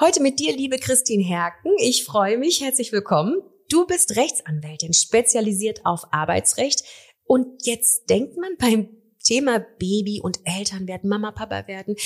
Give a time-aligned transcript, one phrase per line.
[0.00, 1.72] Heute mit dir, liebe Christine Herken.
[1.76, 2.62] Ich freue mich.
[2.62, 3.42] Herzlich willkommen.
[3.68, 6.84] Du bist Rechtsanwältin, spezialisiert auf Arbeitsrecht.
[7.24, 8.88] Und jetzt denkt man beim
[9.22, 11.96] Thema Baby und Eltern werden, Mama, Papa werden,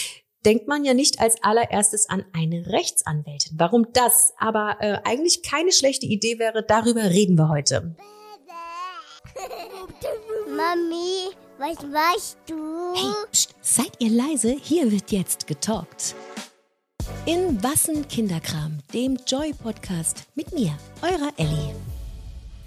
[0.44, 3.58] denkt man ja nicht als allererstes an eine Rechtsanwältin.
[3.60, 7.94] Warum das aber äh, eigentlich keine schlechte Idee wäre, darüber reden wir heute.
[10.48, 12.92] Mami, was machst du?
[12.96, 14.56] Hey, pst, seid ihr leise?
[14.60, 16.16] Hier wird jetzt getalkt.
[17.26, 21.74] In Wassen Kinderkram, dem Joy-Podcast mit mir, eurer Ellie.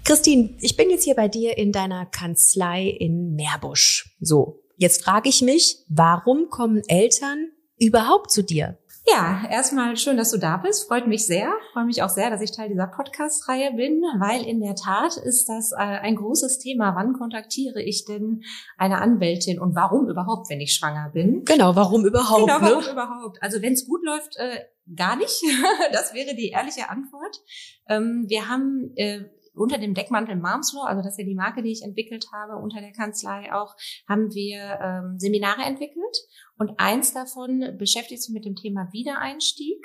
[0.02, 4.16] Christine, ich bin jetzt hier bei dir in deiner Kanzlei in Meerbusch.
[4.18, 8.76] So, jetzt frage ich mich, warum kommen Eltern überhaupt zu dir?
[9.10, 10.86] Ja, erstmal schön, dass du da bist.
[10.86, 11.52] Freut mich sehr.
[11.72, 15.48] Freue mich auch sehr, dass ich Teil dieser Podcast-Reihe bin, weil in der Tat ist
[15.48, 16.94] das äh, ein großes Thema.
[16.94, 18.42] Wann kontaktiere ich denn
[18.76, 21.44] eine Anwältin und warum überhaupt, wenn ich schwanger bin?
[21.44, 22.46] Genau, warum überhaupt?
[22.46, 22.90] Genau, warum ne?
[22.90, 23.42] überhaupt?
[23.42, 25.42] Also wenn es gut läuft, äh, gar nicht.
[25.92, 27.40] das wäre die ehrliche Antwort.
[27.88, 29.24] Ähm, wir haben äh,
[29.58, 32.56] unter dem Deckmantel Moms Law, also das ist ja die Marke, die ich entwickelt habe,
[32.56, 33.74] unter der Kanzlei auch,
[34.08, 36.16] haben wir ähm, Seminare entwickelt
[36.56, 39.84] und eins davon beschäftigt sich mit dem Thema Wiedereinstieg.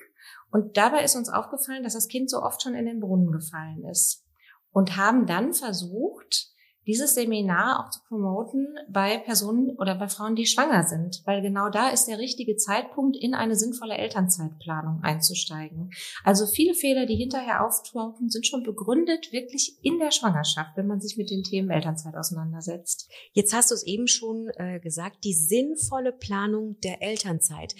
[0.52, 3.84] Und dabei ist uns aufgefallen, dass das Kind so oft schon in den Brunnen gefallen
[3.90, 4.24] ist.
[4.72, 6.53] Und haben dann versucht,
[6.88, 11.70] dieses Seminar auch zu promoten bei Personen oder bei Frauen, die schwanger sind, weil genau
[11.70, 15.92] da ist der richtige Zeitpunkt, in eine sinnvolle Elternzeitplanung einzusteigen.
[16.24, 21.00] Also viele Fehler, die hinterher auftauchen, sind schon begründet wirklich in der Schwangerschaft, wenn man
[21.00, 23.10] sich mit den Themen Elternzeit auseinandersetzt.
[23.32, 27.76] Jetzt hast du es eben schon äh, gesagt, die sinnvolle Planung der Elternzeit.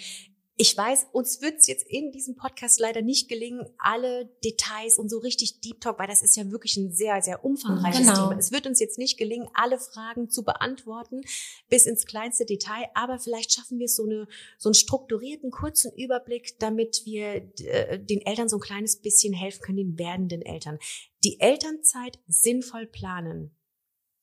[0.56, 5.08] Ich weiß, uns wird es jetzt in diesem Podcast leider nicht gelingen, alle Details und
[5.08, 8.28] so richtig Deep Talk, weil das ist ja wirklich ein sehr, sehr umfangreiches Genau.
[8.28, 8.38] Thema.
[8.38, 11.22] Es wird uns jetzt nicht gelingen, alle Fragen zu beantworten
[11.68, 15.90] bis ins kleinste Detail, aber vielleicht schaffen wir es so, eine, so einen strukturierten, kurzen
[15.96, 20.78] Überblick, damit wir äh, den Eltern so ein kleines bisschen helfen können, den werdenden Eltern.
[21.24, 23.56] Die Elternzeit sinnvoll planen.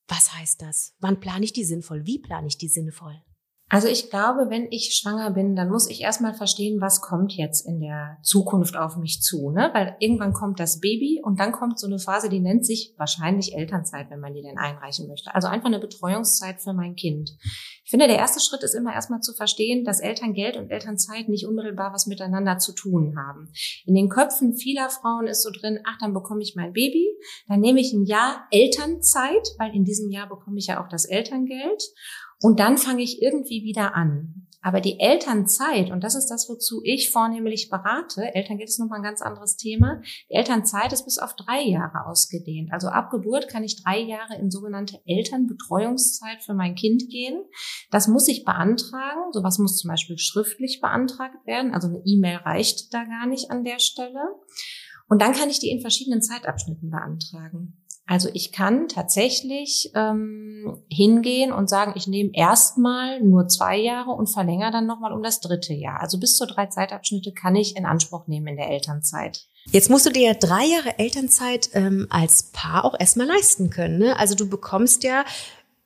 [0.08, 0.94] Was heißt das?
[1.00, 2.06] Wann plane ich die sinnvoll?
[2.06, 3.22] Wie plane ich die sinnvoll?
[3.72, 7.66] Also ich glaube, wenn ich schwanger bin, dann muss ich erstmal verstehen, was kommt jetzt
[7.66, 9.70] in der Zukunft auf mich zu, ne?
[9.74, 13.56] Weil irgendwann kommt das Baby und dann kommt so eine Phase, die nennt sich wahrscheinlich
[13.56, 15.34] Elternzeit, wenn man die denn einreichen möchte.
[15.34, 17.32] Also einfach eine Betreuungszeit für mein Kind.
[17.86, 21.48] Ich finde, der erste Schritt ist immer erstmal zu verstehen, dass Elterngeld und Elternzeit nicht
[21.48, 23.54] unmittelbar was miteinander zu tun haben.
[23.86, 27.08] In den Köpfen vieler Frauen ist so drin, ach, dann bekomme ich mein Baby,
[27.48, 31.06] dann nehme ich ein Jahr Elternzeit, weil in diesem Jahr bekomme ich ja auch das
[31.06, 31.82] Elterngeld.
[32.42, 34.48] Und dann fange ich irgendwie wieder an.
[34.64, 39.04] Aber die Elternzeit, und das ist das, wozu ich vornehmlich berate, Elterngeld ist nochmal ein
[39.04, 42.72] ganz anderes Thema, die Elternzeit ist bis auf drei Jahre ausgedehnt.
[42.72, 47.44] Also ab Geburt kann ich drei Jahre in sogenannte Elternbetreuungszeit für mein Kind gehen.
[47.90, 49.32] Das muss ich beantragen.
[49.32, 51.74] Sowas muss zum Beispiel schriftlich beantragt werden.
[51.74, 54.22] Also eine E-Mail reicht da gar nicht an der Stelle.
[55.10, 57.81] Und dann kann ich die in verschiedenen Zeitabschnitten beantragen.
[58.12, 64.28] Also ich kann tatsächlich ähm, hingehen und sagen, ich nehme erstmal nur zwei Jahre und
[64.28, 66.02] verlängere dann nochmal um das dritte Jahr.
[66.02, 69.48] Also bis zu drei Zeitabschnitte kann ich in Anspruch nehmen in der Elternzeit.
[69.72, 74.00] Jetzt musst du dir ja drei Jahre Elternzeit ähm, als Paar auch erstmal leisten können.
[74.00, 74.20] Ne?
[74.20, 75.24] Also du bekommst ja,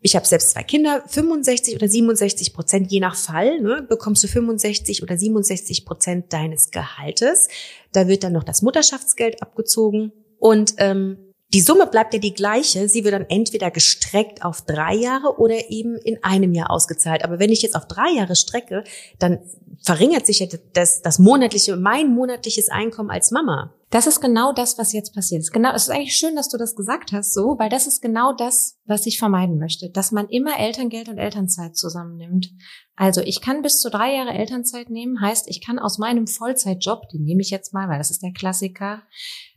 [0.01, 4.27] ich habe selbst zwei Kinder, 65 oder 67 Prozent, je nach Fall, ne, bekommst du
[4.27, 7.49] 65 oder 67 Prozent deines Gehaltes.
[7.91, 11.24] Da wird dann noch das Mutterschaftsgeld abgezogen und ähm,
[11.55, 12.89] die Summe bleibt ja die gleiche.
[12.89, 17.23] Sie wird dann entweder gestreckt auf drei Jahre oder eben in einem Jahr ausgezahlt.
[17.23, 18.83] Aber wenn ich jetzt auf drei Jahre strecke,
[19.19, 19.39] dann
[19.81, 23.73] verringert sich ja das, das monatliche, mein monatliches Einkommen als Mama.
[23.89, 25.53] Das ist genau das, was jetzt passiert ist.
[25.53, 28.33] Genau, es ist eigentlich schön, dass du das gesagt hast, so, weil das ist genau
[28.33, 32.49] das, was ich vermeiden möchte, dass man immer Elterngeld und Elternzeit zusammennimmt.
[32.97, 37.07] Also ich kann bis zu drei Jahre Elternzeit nehmen, heißt, ich kann aus meinem Vollzeitjob,
[37.13, 39.03] den nehme ich jetzt mal, weil das ist der Klassiker,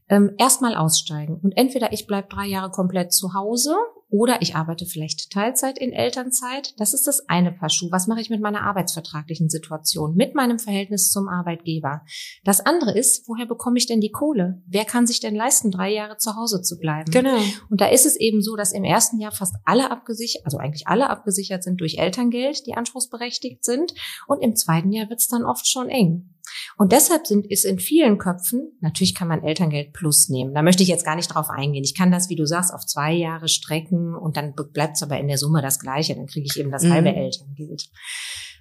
[0.09, 1.39] ähm, erstmal aussteigen.
[1.43, 3.77] Und entweder ich bleibe drei Jahre komplett zu Hause
[4.11, 6.73] oder ich arbeite vielleicht Teilzeit in Elternzeit.
[6.79, 7.91] Das ist das eine Paar Schuh.
[7.91, 12.03] Was mache ich mit meiner arbeitsvertraglichen Situation, mit meinem Verhältnis zum Arbeitgeber?
[12.43, 14.63] Das andere ist, woher bekomme ich denn die Kohle?
[14.67, 17.11] Wer kann sich denn leisten, drei Jahre zu Hause zu bleiben?
[17.11, 17.39] Genau.
[17.69, 20.87] Und da ist es eben so, dass im ersten Jahr fast alle abgesichert, also eigentlich
[20.87, 23.93] alle abgesichert sind durch Elterngeld, die anspruchsberechtigt sind.
[24.27, 26.35] Und im zweiten Jahr wird es dann oft schon eng.
[26.77, 30.55] Und deshalb sind, ist in vielen Köpfen, natürlich kann man Elterngeld plus nehmen.
[30.55, 31.85] Da möchte ich jetzt gar nicht drauf eingehen.
[31.85, 35.19] Ich kann das, wie du sagst, auf zwei Jahre strecken und dann bleibt es aber
[35.19, 36.15] in der Summe das Gleiche.
[36.15, 36.93] Dann kriege ich eben das Mhm.
[36.93, 37.89] halbe Elterngeld.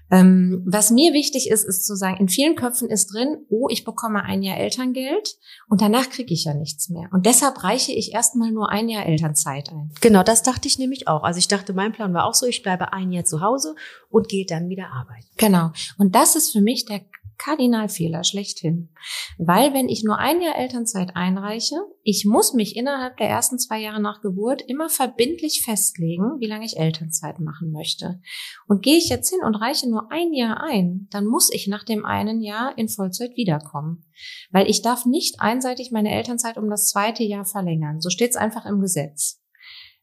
[0.09, 3.83] Ähm, was mir wichtig ist, ist zu sagen, in vielen Köpfen ist drin, oh, ich
[3.83, 5.35] bekomme ein Jahr Elterngeld
[5.67, 7.09] und danach kriege ich ja nichts mehr.
[7.11, 9.91] Und deshalb reiche ich erstmal nur ein Jahr Elternzeit ein.
[9.99, 11.23] Genau, das dachte ich nämlich auch.
[11.23, 13.75] Also ich dachte, mein Plan war auch so, ich bleibe ein Jahr zu Hause
[14.09, 15.27] und gehe dann wieder arbeiten.
[15.35, 15.71] Genau.
[15.97, 17.01] Und das ist für mich der
[17.37, 18.89] Kardinalfehler schlechthin.
[19.37, 23.79] Weil wenn ich nur ein Jahr Elternzeit einreiche, ich muss mich innerhalb der ersten zwei
[23.79, 28.19] Jahre nach Geburt immer verbindlich festlegen, wie lange ich Elternzeit machen möchte.
[28.67, 31.83] Und gehe ich jetzt hin und reiche nur ein Jahr ein, dann muss ich nach
[31.83, 34.05] dem einen Jahr in Vollzeit wiederkommen.
[34.51, 38.01] Weil ich darf nicht einseitig meine Elternzeit um das zweite Jahr verlängern.
[38.01, 39.41] So steht es einfach im Gesetz.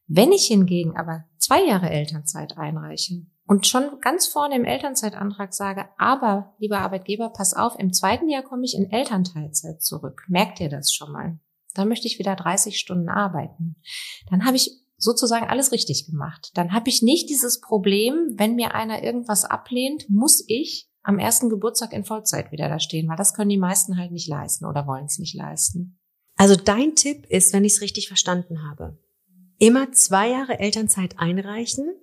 [0.07, 5.87] Wenn ich hingegen aber zwei Jahre Elternzeit einreiche und schon ganz vorne im Elternzeitantrag sage,
[5.97, 10.23] aber lieber Arbeitgeber, pass auf, im zweiten Jahr komme ich in Elternteilzeit zurück.
[10.27, 11.39] Merkt ihr das schon mal?
[11.75, 13.75] Dann möchte ich wieder 30 Stunden arbeiten.
[14.29, 16.51] Dann habe ich sozusagen alles richtig gemacht.
[16.55, 21.49] Dann habe ich nicht dieses Problem, wenn mir einer irgendwas ablehnt, muss ich am ersten
[21.49, 24.87] Geburtstag in Vollzeit wieder da stehen, weil das können die meisten halt nicht leisten oder
[24.87, 25.99] wollen es nicht leisten.
[26.35, 28.97] Also dein Tipp ist, wenn ich es richtig verstanden habe,
[29.59, 31.93] immer zwei Jahre Elternzeit einreichen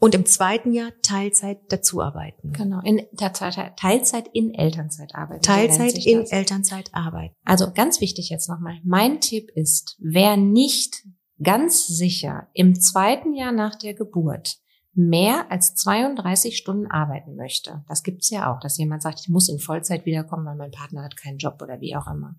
[0.00, 2.52] und im zweiten Jahr Teilzeit dazuarbeiten.
[2.52, 5.42] Genau, in der Teilzeit in Elternzeit arbeiten.
[5.42, 6.24] Teilzeit in.
[6.26, 7.34] Elternzeit arbeiten.
[7.44, 8.80] Also ganz wichtig jetzt nochmal.
[8.82, 11.04] Mein Tipp ist, wer nicht
[11.42, 14.56] ganz sicher im zweiten Jahr nach der Geburt
[14.94, 17.84] mehr als 32 Stunden arbeiten möchte.
[17.86, 21.04] Das gibt's ja auch, dass jemand sagt, ich muss in Vollzeit wiederkommen, weil mein Partner
[21.04, 22.36] hat keinen Job oder wie auch immer.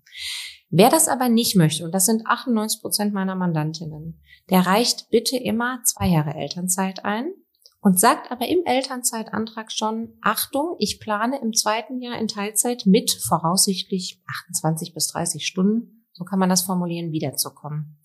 [0.68, 4.20] Wer das aber nicht möchte, und das sind 98 Prozent meiner Mandantinnen,
[4.50, 7.32] der reicht bitte immer zwei Jahre Elternzeit ein
[7.82, 13.10] und sagt aber im Elternzeitantrag schon, Achtung, ich plane im zweiten Jahr in Teilzeit mit
[13.10, 17.98] voraussichtlich 28 bis 30 Stunden, so kann man das formulieren, wiederzukommen.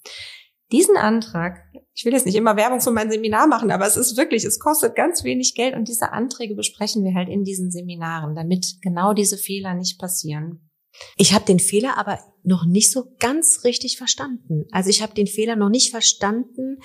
[0.72, 1.64] Diesen Antrag,
[1.94, 4.60] ich will jetzt nicht immer Werbung für mein Seminar machen, aber es ist wirklich, es
[4.60, 9.14] kostet ganz wenig Geld und diese Anträge besprechen wir halt in diesen Seminaren, damit genau
[9.14, 10.70] diese Fehler nicht passieren.
[11.16, 14.66] Ich habe den Fehler aber noch nicht so ganz richtig verstanden.
[14.72, 16.80] Also ich habe den Fehler noch nicht verstanden,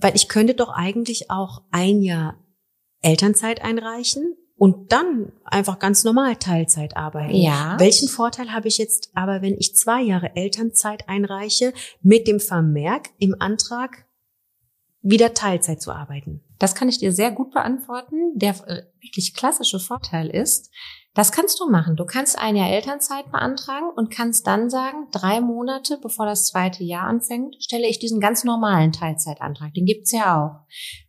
[0.00, 2.36] weil ich könnte doch eigentlich auch ein Jahr
[3.02, 7.34] Elternzeit einreichen und dann einfach ganz normal Teilzeit arbeiten.
[7.34, 7.76] Ja.
[7.78, 13.08] Welchen Vorteil habe ich jetzt aber, wenn ich zwei Jahre Elternzeit einreiche, mit dem Vermerk
[13.18, 14.06] im Antrag
[15.00, 16.42] wieder Teilzeit zu arbeiten?
[16.58, 18.38] Das kann ich dir sehr gut beantworten.
[18.38, 20.70] Der äh, wirklich klassische Vorteil ist,
[21.14, 21.96] das kannst du machen.
[21.96, 26.84] Du kannst ein Jahr Elternzeit beantragen und kannst dann sagen, drei Monate bevor das zweite
[26.84, 29.74] Jahr anfängt, stelle ich diesen ganz normalen Teilzeitantrag.
[29.74, 30.66] Den gibt's ja auch.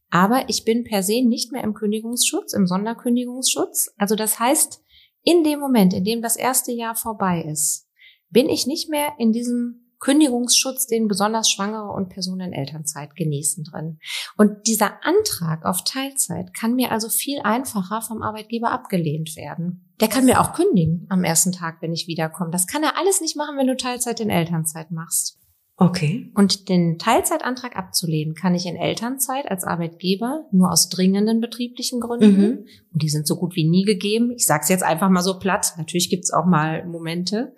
[0.09, 3.93] Aber ich bin per se nicht mehr im Kündigungsschutz, im Sonderkündigungsschutz.
[3.97, 4.83] Also das heißt,
[5.23, 7.87] in dem Moment, in dem das erste Jahr vorbei ist,
[8.29, 13.63] bin ich nicht mehr in diesem Kündigungsschutz, den besonders Schwangere und Personen in Elternzeit genießen
[13.63, 13.99] drin.
[14.35, 19.93] Und dieser Antrag auf Teilzeit kann mir also viel einfacher vom Arbeitgeber abgelehnt werden.
[20.01, 22.49] Der kann mir auch kündigen am ersten Tag, wenn ich wiederkomme.
[22.49, 25.37] Das kann er alles nicht machen, wenn du Teilzeit in Elternzeit machst.
[25.77, 26.31] Okay.
[26.35, 32.37] Und den Teilzeitantrag abzulehnen kann ich in Elternzeit als Arbeitgeber nur aus dringenden betrieblichen Gründen.
[32.37, 32.65] Mhm.
[32.93, 34.31] Und die sind so gut wie nie gegeben.
[34.35, 35.73] Ich sage es jetzt einfach mal so platt.
[35.77, 37.55] Natürlich gibt es auch mal Momente.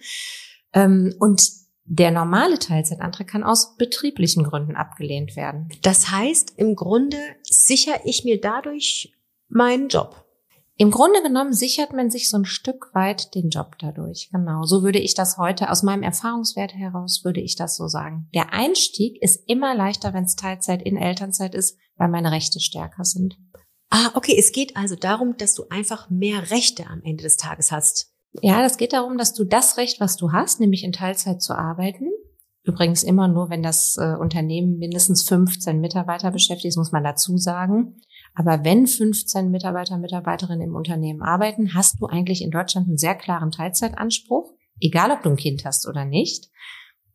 [0.73, 1.41] Ähm, und
[1.85, 5.69] der normale Teilzeitantrag kann aus betrieblichen Gründen abgelehnt werden.
[5.81, 9.13] Das heißt, im Grunde sichere ich mir dadurch
[9.49, 10.23] meinen Job.
[10.75, 14.29] Im Grunde genommen sichert man sich so ein Stück weit den Job dadurch.
[14.31, 14.63] Genau.
[14.63, 18.27] So würde ich das heute, aus meinem Erfahrungswert heraus, würde ich das so sagen.
[18.33, 23.03] Der Einstieg ist immer leichter, wenn es Teilzeit in Elternzeit ist, weil meine Rechte stärker
[23.03, 23.37] sind.
[23.91, 24.35] Ah, okay.
[24.37, 28.12] Es geht also darum, dass du einfach mehr Rechte am Ende des Tages hast.
[28.41, 31.53] Ja, das geht darum, dass du das Recht, was du hast, nämlich in Teilzeit zu
[31.53, 32.09] arbeiten,
[32.63, 38.01] übrigens immer nur, wenn das äh, Unternehmen mindestens 15 Mitarbeiter beschäftigt, muss man dazu sagen.
[38.33, 43.15] Aber wenn 15 Mitarbeiter, Mitarbeiterinnen im Unternehmen arbeiten, hast du eigentlich in Deutschland einen sehr
[43.15, 46.49] klaren Teilzeitanspruch, egal ob du ein Kind hast oder nicht.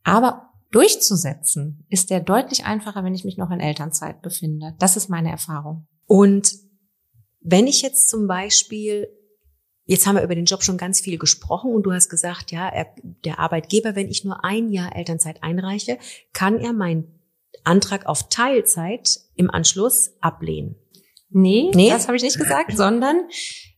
[0.05, 4.75] Aber durchzusetzen ist der deutlich einfacher, wenn ich mich noch in Elternzeit befinde.
[4.79, 5.89] Das ist meine Erfahrung.
[6.07, 6.53] Und
[7.41, 9.09] wenn ich jetzt zum Beispiel
[9.89, 12.69] Jetzt haben wir über den Job schon ganz viel gesprochen und du hast gesagt, ja,
[12.69, 12.89] er,
[13.25, 15.99] der Arbeitgeber, wenn ich nur ein Jahr Elternzeit einreiche,
[16.35, 17.19] kann er meinen
[17.65, 20.77] Antrag auf Teilzeit im Anschluss ablehnen.
[21.31, 21.91] Nee, nee?
[21.91, 23.29] das habe ich nicht gesagt, sondern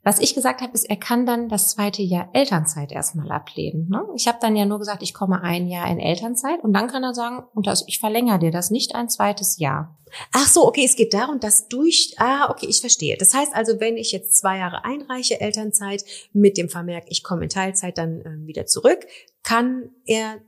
[0.02, 3.88] was ich gesagt habe, ist, er kann dann das zweite Jahr Elternzeit erstmal ablehnen.
[3.90, 4.02] Ne?
[4.16, 7.02] Ich habe dann ja nur gesagt, ich komme ein Jahr in Elternzeit und dann kann
[7.02, 9.99] er sagen, und das, ich verlängere dir das nicht ein zweites Jahr.
[10.33, 13.16] Ach so, okay, es geht darum, dass durch, ah, okay, ich verstehe.
[13.19, 16.02] Das heißt also, wenn ich jetzt zwei Jahre einreiche Elternzeit
[16.33, 19.07] mit dem Vermerk, ich komme in Teilzeit dann äh, wieder zurück,
[19.42, 20.40] kann er,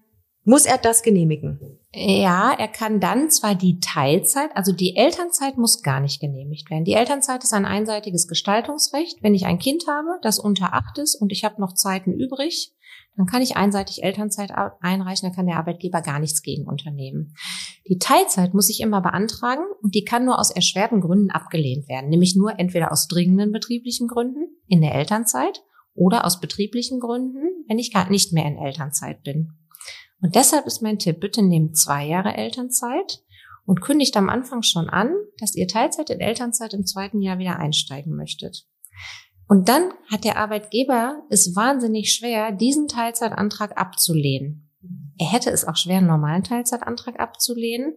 [0.44, 1.78] muss er das genehmigen?
[1.94, 6.84] Ja, er kann dann zwar die Teilzeit, also die Elternzeit muss gar nicht genehmigt werden.
[6.84, 9.22] Die Elternzeit ist ein einseitiges Gestaltungsrecht.
[9.22, 12.72] Wenn ich ein Kind habe, das unter acht ist und ich habe noch Zeiten übrig,
[13.16, 17.34] dann kann ich einseitig Elternzeit einreichen, dann kann der Arbeitgeber gar nichts gegen unternehmen.
[17.86, 22.08] Die Teilzeit muss ich immer beantragen und die kann nur aus erschwerten Gründen abgelehnt werden,
[22.08, 25.62] nämlich nur entweder aus dringenden betrieblichen Gründen in der Elternzeit
[25.94, 29.52] oder aus betrieblichen Gründen, wenn ich gar nicht mehr in Elternzeit bin.
[30.22, 33.22] Und deshalb ist mein Tipp, bitte nehmt zwei Jahre Elternzeit
[33.66, 37.58] und kündigt am Anfang schon an, dass ihr Teilzeit in Elternzeit im zweiten Jahr wieder
[37.58, 38.66] einsteigen möchtet.
[39.48, 44.70] Und dann hat der Arbeitgeber es wahnsinnig schwer, diesen Teilzeitantrag abzulehnen.
[45.18, 47.96] Er hätte es auch schwer, einen normalen Teilzeitantrag abzulehnen,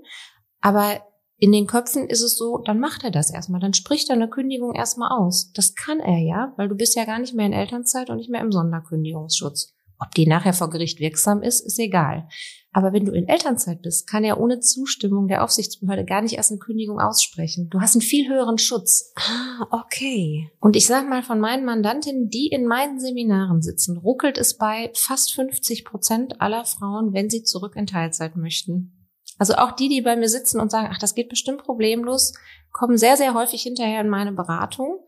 [0.62, 1.02] aber
[1.38, 4.30] in den Köpfen ist es so, dann macht er das erstmal, dann spricht er eine
[4.30, 5.52] Kündigung erstmal aus.
[5.54, 8.30] Das kann er ja, weil du bist ja gar nicht mehr in Elternzeit und nicht
[8.30, 9.75] mehr im Sonderkündigungsschutz.
[10.00, 12.28] Ob die nachher vor Gericht wirksam ist, ist egal.
[12.72, 16.52] Aber wenn du in Elternzeit bist, kann er ohne Zustimmung der Aufsichtsbehörde gar nicht erst
[16.52, 17.70] eine Kündigung aussprechen.
[17.70, 19.14] Du hast einen viel höheren Schutz.
[19.16, 20.52] Ah, okay.
[20.60, 24.92] Und ich sage mal von meinen Mandantinnen, die in meinen Seminaren sitzen, ruckelt es bei
[24.94, 29.08] fast 50 Prozent aller Frauen, wenn sie zurück in Teilzeit möchten.
[29.38, 32.34] Also auch die, die bei mir sitzen und sagen, ach, das geht bestimmt problemlos,
[32.74, 35.00] kommen sehr, sehr häufig hinterher in meine Beratung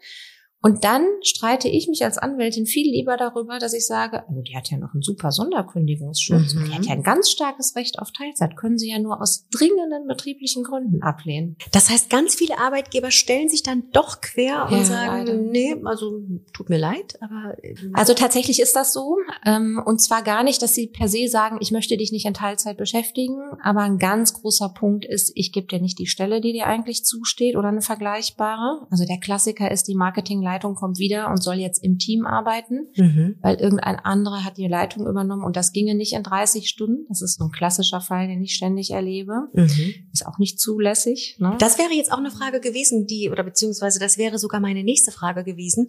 [0.62, 4.56] und dann streite ich mich als Anwältin viel lieber darüber, dass ich sage, also die
[4.56, 6.62] hat ja noch einen super Sonderkündigungsschutz mhm.
[6.62, 9.48] und die hat ja ein ganz starkes Recht auf Teilzeit, können sie ja nur aus
[9.52, 11.58] dringenden betrieblichen Gründen ablehnen.
[11.72, 15.34] Das heißt, ganz viele Arbeitgeber stellen sich dann doch quer und sagen, leider.
[15.38, 16.22] nee, also
[16.54, 17.56] tut mir leid, aber.
[17.64, 19.18] Ähm, also tatsächlich ist das so.
[19.46, 22.34] Ähm, und zwar gar nicht, dass sie per se sagen, ich möchte dich nicht in
[22.34, 26.54] Teilzeit beschäftigen, aber ein ganz großer Punkt ist, ich gebe dir nicht die Stelle, die
[26.54, 28.88] dir eigentlich zusteht oder eine vergleichbare.
[28.90, 32.88] Also der Klassiker ist die Marketing Leitung kommt wieder und soll jetzt im Team arbeiten,
[32.96, 33.36] mhm.
[33.42, 37.06] weil irgendein anderer hat die Leitung übernommen und das ginge nicht in 30 Stunden.
[37.10, 39.50] Das ist so ein klassischer Fall, den ich ständig erlebe.
[39.54, 39.94] Mhm.
[40.14, 41.36] Ist auch nicht zulässig.
[41.40, 41.56] Ne?
[41.60, 45.12] Das wäre jetzt auch eine Frage gewesen, die, oder beziehungsweise das wäre sogar meine nächste
[45.12, 45.88] Frage gewesen.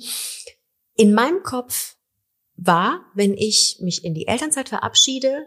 [0.97, 1.97] In meinem Kopf
[2.57, 5.47] war, wenn ich mich in die Elternzeit verabschiede,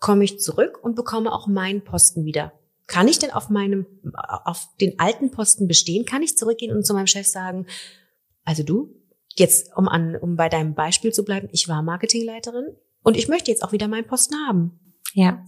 [0.00, 2.52] komme ich zurück und bekomme auch meinen Posten wieder.
[2.86, 3.86] Kann ich denn auf meinem,
[4.44, 6.04] auf den alten Posten bestehen?
[6.04, 7.66] Kann ich zurückgehen und zu meinem Chef sagen,
[8.46, 8.94] also du,
[9.34, 13.50] jetzt um an, um bei deinem Beispiel zu bleiben, ich war Marketingleiterin und ich möchte
[13.50, 14.80] jetzt auch wieder meinen Posten haben.
[15.14, 15.42] Ja,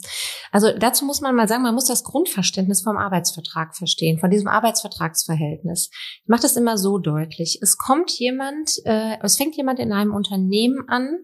[0.50, 4.48] also dazu muss man mal sagen, man muss das Grundverständnis vom Arbeitsvertrag verstehen, von diesem
[4.48, 5.90] Arbeitsvertragsverhältnis.
[6.22, 7.58] Ich mache das immer so deutlich.
[7.60, 11.18] Es kommt jemand, äh, es fängt jemand in einem Unternehmen an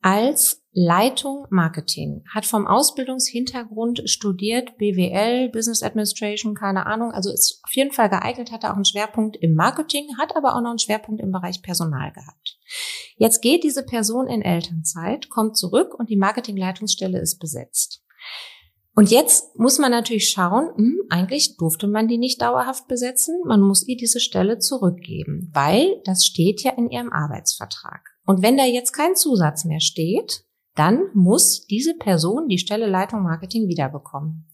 [0.00, 7.72] als Leitung Marketing, hat vom Ausbildungshintergrund studiert, BWL, Business Administration, keine Ahnung, also ist auf
[7.74, 11.22] jeden Fall geeignet, hat auch einen Schwerpunkt im Marketing, hat aber auch noch einen Schwerpunkt
[11.22, 12.58] im Bereich Personal gehabt.
[13.16, 18.02] Jetzt geht diese Person in Elternzeit, kommt zurück und die Marketingleitungsstelle ist besetzt.
[18.96, 23.60] Und jetzt muss man natürlich schauen, hm, eigentlich durfte man die nicht dauerhaft besetzen, man
[23.60, 28.00] muss ihr diese Stelle zurückgeben, weil das steht ja in ihrem Arbeitsvertrag.
[28.26, 30.43] Und wenn da jetzt kein Zusatz mehr steht,
[30.74, 34.48] dann muss diese Person die Stelle Leitung Marketing wiederbekommen.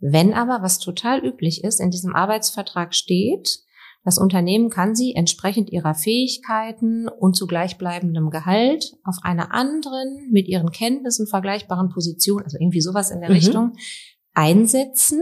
[0.00, 3.60] Wenn aber, was total üblich ist, in diesem Arbeitsvertrag steht,
[4.04, 10.48] das Unternehmen kann sie entsprechend ihrer Fähigkeiten und zu gleichbleibendem Gehalt auf einer anderen, mit
[10.48, 13.34] ihren Kenntnissen vergleichbaren Position, also irgendwie sowas in der mhm.
[13.34, 13.72] Richtung,
[14.34, 15.20] einsetzen,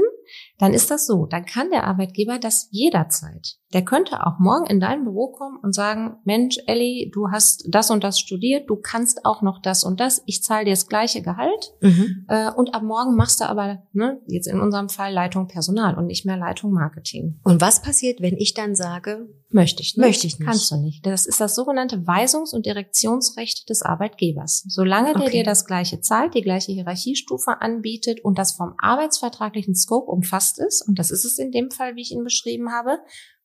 [0.59, 1.27] dann ist das so.
[1.27, 3.57] Dann kann der Arbeitgeber das jederzeit.
[3.73, 7.91] Der könnte auch morgen in dein Büro kommen und sagen, Mensch, Ellie, du hast das
[7.91, 11.21] und das studiert, du kannst auch noch das und das, ich zahle dir das gleiche
[11.21, 12.25] Gehalt mhm.
[12.29, 16.07] äh, und ab morgen machst du aber, ne, jetzt in unserem Fall Leitung Personal und
[16.07, 17.41] nicht mehr Leitung Marketing.
[17.43, 20.07] Und was passiert, wenn ich dann sage, möchte ich nicht?
[20.07, 20.47] Möchte ich nicht.
[20.47, 21.05] Kannst du nicht.
[21.05, 24.65] Das ist das sogenannte Weisungs- und Direktionsrecht des Arbeitgebers.
[24.69, 25.39] Solange der okay.
[25.39, 30.87] dir das gleiche zahlt, die gleiche Hierarchiestufe anbietet und das vom arbeitsvertraglichen Scope umfasst ist,
[30.87, 32.99] und das ist es in dem Fall, wie ich ihn beschrieben habe,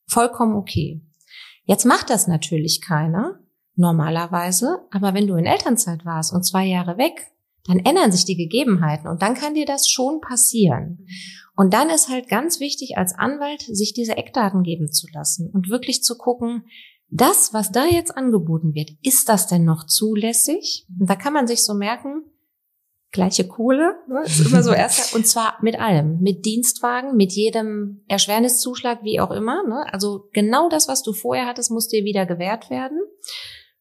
[0.06, 1.02] vollkommen okay.
[1.64, 3.40] Jetzt macht das natürlich keiner,
[3.74, 7.32] normalerweise, aber wenn du in Elternzeit warst und zwei Jahre weg,
[7.66, 11.06] dann ändern sich die Gegebenheiten und dann kann dir das schon passieren.
[11.54, 15.68] Und dann ist halt ganz wichtig als Anwalt, sich diese Eckdaten geben zu lassen und
[15.68, 16.64] wirklich zu gucken,
[17.08, 20.86] das, was da jetzt angeboten wird, ist das denn noch zulässig?
[20.98, 22.24] Und da kann man sich so merken,
[23.12, 24.22] gleiche Kohle, ne?
[24.24, 29.30] ist immer so erster, und zwar mit allem, mit Dienstwagen, mit jedem Erschwerniszuschlag, wie auch
[29.30, 29.62] immer.
[29.68, 29.86] Ne?
[29.92, 32.98] Also genau das, was du vorher hattest, muss dir wieder gewährt werden.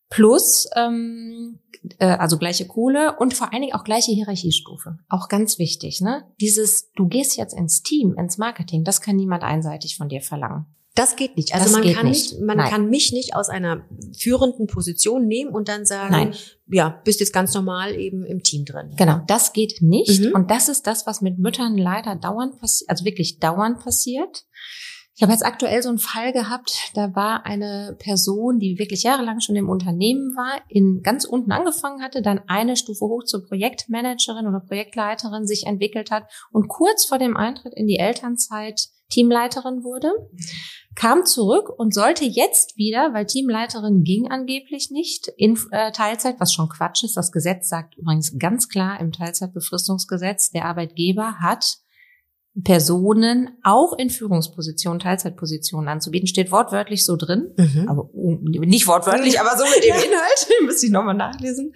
[0.09, 1.59] Plus, ähm,
[1.99, 4.99] äh, also gleiche Kohle und vor allen Dingen auch gleiche Hierarchiestufe.
[5.07, 6.25] Auch ganz wichtig, ne?
[6.41, 10.65] Dieses, du gehst jetzt ins Team, ins Marketing, das kann niemand einseitig von dir verlangen.
[10.95, 11.53] Das geht nicht.
[11.53, 12.69] Also das man kann nicht, man Nein.
[12.69, 13.85] kann mich nicht aus einer
[14.17, 16.35] führenden Position nehmen und dann sagen, Nein.
[16.67, 18.93] ja, bist jetzt ganz normal eben im Team drin.
[18.97, 20.21] Genau, das geht nicht.
[20.21, 20.33] Mhm.
[20.33, 24.45] Und das ist das, was mit Müttern leider dauernd passiert, also wirklich dauernd passiert.
[25.15, 29.39] Ich habe jetzt aktuell so einen Fall gehabt, da war eine Person, die wirklich jahrelang
[29.39, 34.47] schon im Unternehmen war, in ganz unten angefangen hatte, dann eine Stufe hoch zur Projektmanagerin
[34.47, 40.13] oder Projektleiterin sich entwickelt hat und kurz vor dem Eintritt in die Elternzeit Teamleiterin wurde
[40.95, 46.53] kam zurück und sollte jetzt wieder, weil Teamleiterin ging angeblich nicht in äh, Teilzeit, was
[46.53, 47.15] schon Quatsch ist.
[47.15, 51.77] Das Gesetz sagt übrigens ganz klar im Teilzeitbefristungsgesetz, der Arbeitgeber hat
[52.63, 56.27] Personen auch in Führungspositionen, Teilzeitpositionen anzubieten.
[56.27, 57.53] Steht wortwörtlich so drin.
[57.57, 57.87] Mhm.
[57.87, 60.47] Aber nicht wortwörtlich, aber so mit dem Inhalt.
[60.65, 61.73] Müsste ich nochmal nachlesen.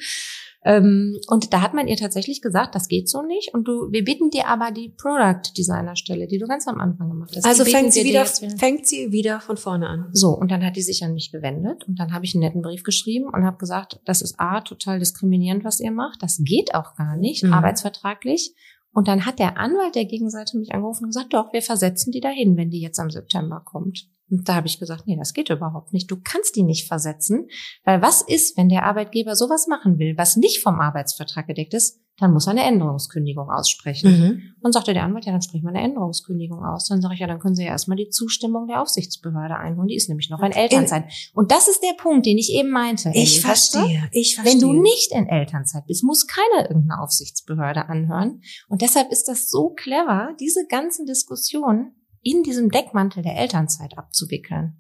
[0.66, 3.54] Ähm, und da hat man ihr tatsächlich gesagt, das geht so nicht.
[3.54, 7.08] Und du, wir bieten dir aber die Product Designer Stelle, die du ganz am Anfang
[7.08, 7.46] gemacht hast.
[7.46, 10.10] Also fängt sie wieder, fängt sie wieder von vorne an.
[10.12, 10.30] So.
[10.30, 11.88] Und dann hat die sich an mich gewendet.
[11.88, 14.98] Und dann habe ich einen netten Brief geschrieben und habe gesagt, das ist A, total
[14.98, 16.24] diskriminierend, was ihr macht.
[16.24, 17.54] Das geht auch gar nicht, mhm.
[17.54, 18.56] arbeitsvertraglich.
[18.96, 22.22] Und dann hat der Anwalt der Gegenseite mich angerufen und gesagt, doch, wir versetzen die
[22.22, 24.08] dahin, wenn die jetzt am September kommt.
[24.30, 26.10] Und da habe ich gesagt, nee, das geht überhaupt nicht.
[26.10, 27.50] Du kannst die nicht versetzen,
[27.84, 32.00] weil was ist, wenn der Arbeitgeber sowas machen will, was nicht vom Arbeitsvertrag gedeckt ist,
[32.18, 34.12] dann muss er eine Änderungskündigung aussprechen.
[34.12, 34.42] Mhm.
[34.62, 36.88] Und sagte der Anwalt, ja, dann sprich mal eine Änderungskündigung aus.
[36.88, 39.90] Dann sage ich, ja, dann können Sie ja erstmal die Zustimmung der Aufsichtsbehörde einholen.
[39.90, 41.06] Die ist nämlich noch in Elternzeit.
[41.34, 43.12] Und das ist der Punkt, den ich eben meinte.
[43.14, 44.54] Ich verstehe, ich verstehe.
[44.54, 48.42] Wenn du nicht in Elternzeit bist, muss keiner irgendeine Aufsichtsbehörde anhören.
[48.70, 54.80] Und deshalb ist das so clever, diese ganzen Diskussionen in diesem Deckmantel der Elternzeit abzuwickeln.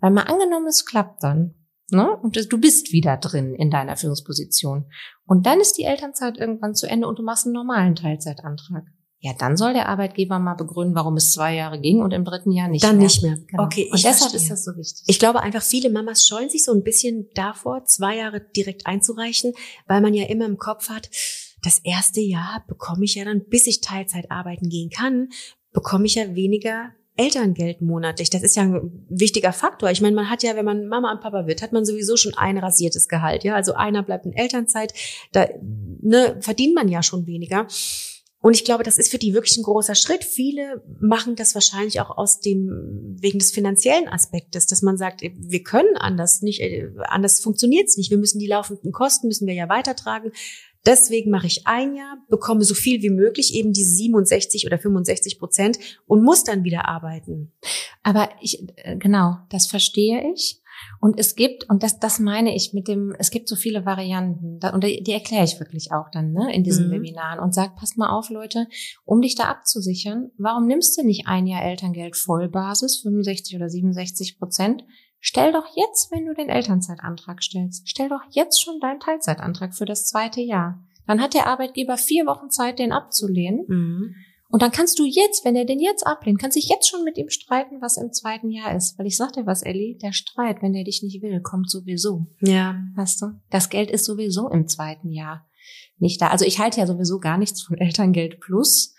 [0.00, 1.54] Weil mal angenommen, es klappt dann.
[1.92, 2.16] Ne?
[2.22, 4.86] Und du bist wieder drin in deiner Führungsposition.
[5.26, 8.84] Und dann ist die Elternzeit irgendwann zu Ende und du machst einen normalen Teilzeitantrag.
[9.24, 12.50] Ja, dann soll der Arbeitgeber mal begründen, warum es zwei Jahre ging und im dritten
[12.50, 13.06] Jahr nicht dann mehr.
[13.06, 13.36] Dann nicht mehr.
[13.46, 13.64] Genau.
[13.64, 14.40] Okay, und deshalb verstehe.
[14.40, 15.04] ist das so wichtig.
[15.06, 19.52] Ich glaube einfach, viele Mamas scheuen sich so ein bisschen davor, zwei Jahre direkt einzureichen,
[19.86, 21.08] weil man ja immer im Kopf hat,
[21.62, 25.28] das erste Jahr bekomme ich ja dann, bis ich Teilzeit arbeiten gehen kann,
[25.72, 28.30] bekomme ich ja weniger Elterngeld monatlich.
[28.30, 29.90] Das ist ja ein wichtiger Faktor.
[29.90, 32.34] Ich meine, man hat ja, wenn man Mama und Papa wird, hat man sowieso schon
[32.34, 33.44] ein rasiertes Gehalt.
[33.44, 34.94] Ja, also einer bleibt in Elternzeit,
[35.32, 35.46] da
[36.00, 37.66] ne, verdient man ja schon weniger.
[38.42, 40.24] Und ich glaube, das ist für die wirklich ein großer Schritt.
[40.24, 45.62] Viele machen das wahrscheinlich auch aus dem, wegen des finanziellen Aspektes, dass man sagt, wir
[45.62, 48.10] können anders nicht, äh, anders funktioniert's nicht.
[48.10, 50.32] Wir müssen die laufenden Kosten, müssen wir ja weitertragen.
[50.84, 55.38] Deswegen mache ich ein Jahr, bekomme so viel wie möglich, eben diese 67 oder 65
[55.38, 57.52] Prozent und muss dann wieder arbeiten.
[58.02, 60.60] Aber ich, äh, genau, das verstehe ich.
[61.00, 64.58] Und es gibt, und das, das meine ich mit dem, es gibt so viele Varianten,
[64.72, 66.92] und die, die erkläre ich wirklich auch dann ne, in diesen mhm.
[66.92, 68.66] Webinaren und sag, passt mal auf, Leute,
[69.04, 74.38] um dich da abzusichern, warum nimmst du nicht ein Jahr Elterngeld Vollbasis, 65 oder 67
[74.38, 74.84] Prozent,
[75.24, 79.84] Stell doch jetzt, wenn du den Elternzeitantrag stellst, stell doch jetzt schon deinen Teilzeitantrag für
[79.84, 80.82] das zweite Jahr.
[81.06, 83.64] Dann hat der Arbeitgeber vier Wochen Zeit, den abzulehnen.
[83.68, 84.14] Mhm.
[84.48, 87.16] Und dann kannst du jetzt, wenn er den jetzt ablehnt, kannst dich jetzt schon mit
[87.18, 88.98] ihm streiten, was im zweiten Jahr ist.
[88.98, 92.26] Weil ich sag dir was, Ellie, der Streit, wenn der dich nicht will, kommt sowieso.
[92.40, 92.82] Ja.
[92.96, 93.26] Weißt du?
[93.48, 95.46] Das Geld ist sowieso im zweiten Jahr
[96.02, 96.28] nicht da.
[96.28, 98.94] Also ich halte ja sowieso gar nichts von Elterngeld Plus,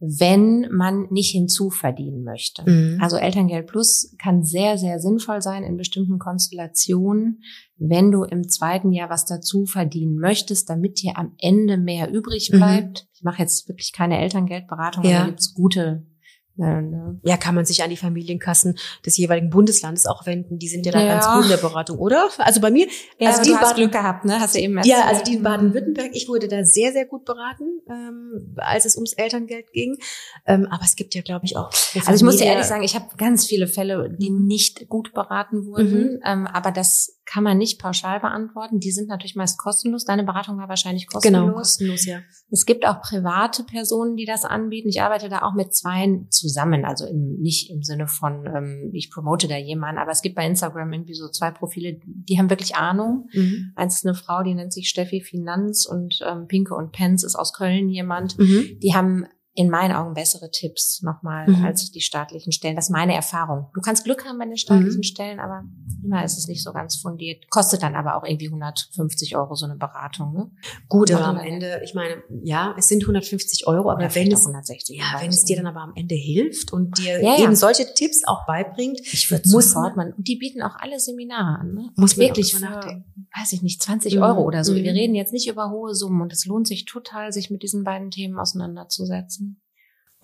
[0.00, 2.68] wenn man nicht hinzuverdienen möchte.
[2.68, 2.98] Mhm.
[3.00, 7.42] Also Elterngeld Plus kann sehr, sehr sinnvoll sein in bestimmten Konstellationen,
[7.78, 12.50] wenn du im zweiten Jahr was dazu verdienen möchtest, damit dir am Ende mehr übrig
[12.52, 12.56] mhm.
[12.56, 13.04] bleibt.
[13.04, 13.08] Mhm.
[13.14, 15.10] Ich mache jetzt wirklich keine Elterngeldberatung, ja.
[15.10, 16.06] aber da gibt's gute?
[16.56, 20.58] Ja, kann man sich an die Familienkassen des jeweiligen Bundeslandes auch wenden.
[20.58, 21.14] Die sind ja da ja.
[21.14, 22.28] ganz gut in der Beratung, oder?
[22.38, 22.88] Also bei mir,
[23.18, 24.38] ja, also die du hast Baden, Glück gehabt, ne?
[24.38, 27.80] Hast du eben Ja, also die in Baden-Württemberg, ich wurde da sehr, sehr gut beraten,
[27.92, 29.98] ähm, als es ums Elterngeld ging.
[30.46, 31.70] Ähm, aber es gibt ja, glaube ich, auch.
[31.94, 34.46] Also ich muss dir ehrlich sagen, ich habe ganz viele Fälle, die mhm.
[34.46, 36.14] nicht gut beraten wurden.
[36.14, 36.20] Mhm.
[36.24, 38.80] Ähm, aber das kann man nicht pauschal beantworten.
[38.80, 40.04] Die sind natürlich meist kostenlos.
[40.04, 41.42] Deine Beratung war wahrscheinlich kostenlos.
[41.42, 42.20] Genau, kostenlos, ja.
[42.50, 44.88] Es gibt auch private Personen, die das anbieten.
[44.88, 49.10] Ich arbeite da auch mit zwei zusammen, also im, nicht im Sinne von, ähm, ich
[49.10, 52.74] promote da jemanden, aber es gibt bei Instagram irgendwie so zwei Profile, die haben wirklich
[52.74, 53.28] Ahnung.
[53.32, 53.72] Mhm.
[53.76, 57.36] Eins ist eine Frau, die nennt sich Steffi Finanz und ähm, Pinke und Pence ist
[57.36, 58.38] aus Köln jemand.
[58.38, 58.78] Mhm.
[58.80, 61.64] Die haben in meinen Augen bessere Tipps nochmal mhm.
[61.64, 62.74] als die staatlichen Stellen.
[62.74, 63.66] Das ist meine Erfahrung.
[63.74, 65.02] Du kannst Glück haben bei den staatlichen mhm.
[65.02, 65.64] Stellen, aber
[66.02, 67.44] immer ist es nicht so ganz fundiert.
[67.50, 70.32] Kostet dann aber auch irgendwie 150 Euro so eine Beratung.
[70.32, 70.50] Ne?
[70.88, 74.96] Gut, aber am Ende, ich meine, ja, es sind 150 Euro, aber wenn es, 160,
[74.96, 77.44] ja, wenn es dir dann aber am Ende hilft und dir ja, ja.
[77.44, 81.60] eben solche Tipps auch beibringt, ich würde sofort, man, und die bieten auch alle Seminare
[81.60, 81.74] an.
[81.74, 81.90] Ne?
[81.96, 83.04] Muss wirklich für,
[83.36, 84.22] weiß ich nicht, 20 mhm.
[84.22, 84.74] Euro oder so.
[84.74, 84.98] Wir mhm.
[84.98, 88.10] reden jetzt nicht über hohe Summen und es lohnt sich total, sich mit diesen beiden
[88.10, 89.41] Themen auseinanderzusetzen.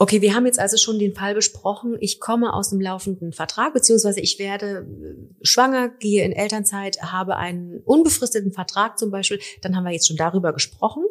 [0.01, 1.97] Okay, wir haben jetzt also schon den Fall besprochen.
[2.01, 7.37] Ich komme aus dem laufenden Vertrag, beziehungsweise ich werde äh, schwanger, gehe in Elternzeit, habe
[7.37, 9.41] einen unbefristeten Vertrag zum Beispiel.
[9.61, 11.03] Dann haben wir jetzt schon darüber gesprochen.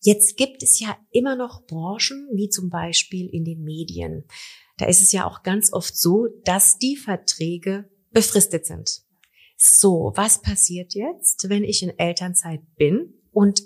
[0.00, 4.24] Jetzt gibt es ja immer noch Branchen, wie zum Beispiel in den Medien.
[4.78, 9.02] Da ist es ja auch ganz oft so, dass die Verträge befristet sind.
[9.56, 13.62] So, was passiert jetzt, wenn ich in Elternzeit bin und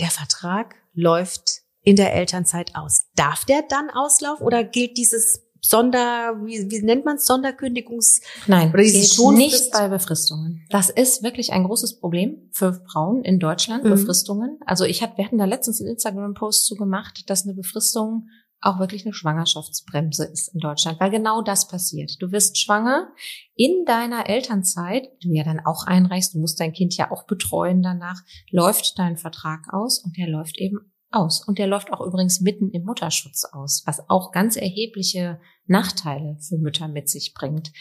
[0.00, 3.06] der Vertrag läuft in der Elternzeit aus.
[3.16, 8.20] Darf der dann auslaufen oder gilt dieses Sonder, wie, wie nennt man es, Sonderkündigungs...
[8.46, 9.38] Nein, Oder diese geht Schonfrist?
[9.62, 10.64] nicht bei Befristungen.
[10.70, 13.90] Das ist wirklich ein großes Problem für Frauen in Deutschland, Mhm.
[13.90, 14.58] Befristungen.
[14.64, 18.28] Also ich hab, wir hatten da letztens einen Instagram-Post zu gemacht, dass eine Befristung
[18.62, 22.12] auch wirklich eine Schwangerschaftsbremse ist in Deutschland, weil genau das passiert.
[22.20, 23.08] Du wirst schwanger
[23.54, 27.82] in deiner Elternzeit, du ja dann auch einreichst, du musst dein Kind ja auch betreuen
[27.82, 31.46] danach, läuft dein Vertrag aus und der läuft eben aus.
[31.46, 36.58] Und der läuft auch übrigens mitten im Mutterschutz aus, was auch ganz erhebliche Nachteile für
[36.58, 37.72] Mütter mit sich bringt.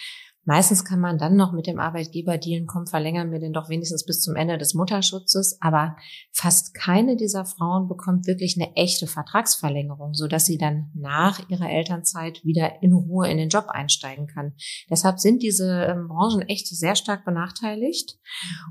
[0.50, 4.04] Meistens kann man dann noch mit dem Arbeitgeber dealen, komm, verlängern wir den doch wenigstens
[4.04, 5.60] bis zum Ende des Mutterschutzes.
[5.62, 5.96] Aber
[6.32, 12.44] fast keine dieser Frauen bekommt wirklich eine echte Vertragsverlängerung, sodass sie dann nach ihrer Elternzeit
[12.44, 14.54] wieder in Ruhe in den Job einsteigen kann.
[14.90, 18.18] Deshalb sind diese ähm, Branchen echt sehr stark benachteiligt.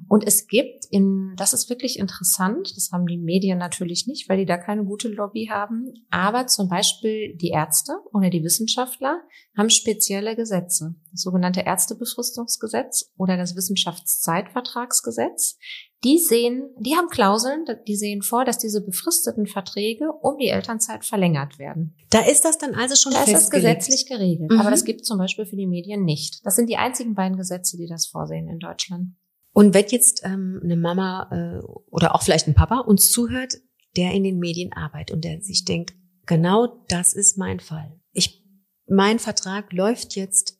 [0.08, 4.38] Und es gibt in, das ist wirklich interessant, das haben die Medien natürlich nicht, weil
[4.38, 9.20] die da keine gute Lobby haben, aber zum Beispiel die Ärzte oder die Wissenschaftler
[9.56, 10.94] haben spezielle Gesetze.
[11.12, 15.56] Sogenannte Ärztebefristungsgesetz oder das Wissenschaftszeitvertragsgesetz.
[16.04, 21.04] Die sehen, die haben Klauseln, die sehen vor, dass diese befristeten Verträge um die Elternzeit
[21.04, 21.96] verlängert werden.
[22.10, 23.80] Da ist das dann also schon Da ist das festgelegt.
[23.80, 24.52] gesetzlich geregelt.
[24.52, 24.60] Mhm.
[24.60, 26.44] Aber das gibt zum Beispiel für die Medien nicht.
[26.46, 29.16] Das sind die einzigen beiden Gesetze, die das vorsehen in Deutschland.
[29.52, 33.54] Und wenn jetzt ähm, eine Mama äh, oder auch vielleicht ein Papa uns zuhört,
[33.96, 35.94] der in den Medien arbeitet und der sich denkt,
[36.26, 37.98] genau das ist mein Fall.
[38.12, 38.44] Ich,
[38.86, 40.57] mein Vertrag läuft jetzt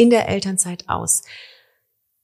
[0.00, 1.22] in der Elternzeit aus.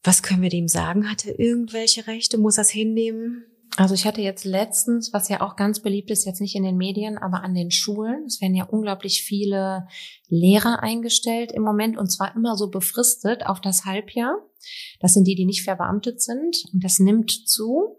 [0.03, 1.11] Was können wir dem sagen?
[1.11, 2.39] Hat er irgendwelche Rechte?
[2.39, 3.45] Muss er es hinnehmen?
[3.77, 6.79] Also ich hatte jetzt letztens, was ja auch ganz beliebt ist, jetzt nicht in den
[6.79, 8.25] Medien, aber an den Schulen.
[8.25, 9.87] Es werden ja unglaublich viele
[10.29, 14.39] Lehrer eingestellt im Moment und zwar immer so befristet auf das Halbjahr.
[15.01, 17.99] Das sind die, die nicht verbeamtet sind und das nimmt zu.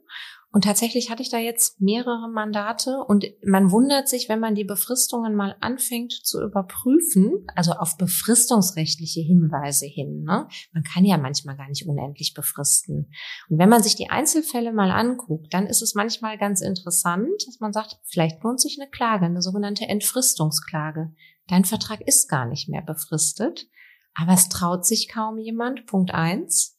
[0.58, 4.64] Und tatsächlich hatte ich da jetzt mehrere Mandate und man wundert sich, wenn man die
[4.64, 10.24] Befristungen mal anfängt zu überprüfen, also auf befristungsrechtliche Hinweise hin.
[10.24, 10.48] Ne?
[10.74, 13.12] Man kann ja manchmal gar nicht unendlich befristen.
[13.50, 17.60] Und wenn man sich die Einzelfälle mal anguckt, dann ist es manchmal ganz interessant, dass
[17.60, 21.14] man sagt, vielleicht lohnt sich eine Klage, eine sogenannte Entfristungsklage.
[21.46, 23.68] Dein Vertrag ist gar nicht mehr befristet,
[24.16, 25.86] aber es traut sich kaum jemand.
[25.86, 26.77] Punkt eins.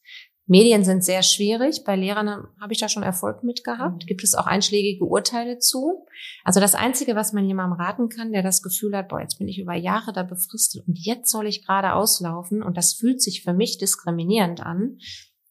[0.49, 1.83] Medien sind sehr schwierig.
[1.85, 4.07] Bei Lehrern habe ich da schon Erfolg mit gehabt.
[4.07, 6.07] Gibt es auch einschlägige Urteile zu?
[6.43, 9.47] Also das Einzige, was man jemandem raten kann, der das Gefühl hat, boah, jetzt bin
[9.47, 13.43] ich über Jahre da befristet und jetzt soll ich gerade auslaufen und das fühlt sich
[13.43, 14.97] für mich diskriminierend an,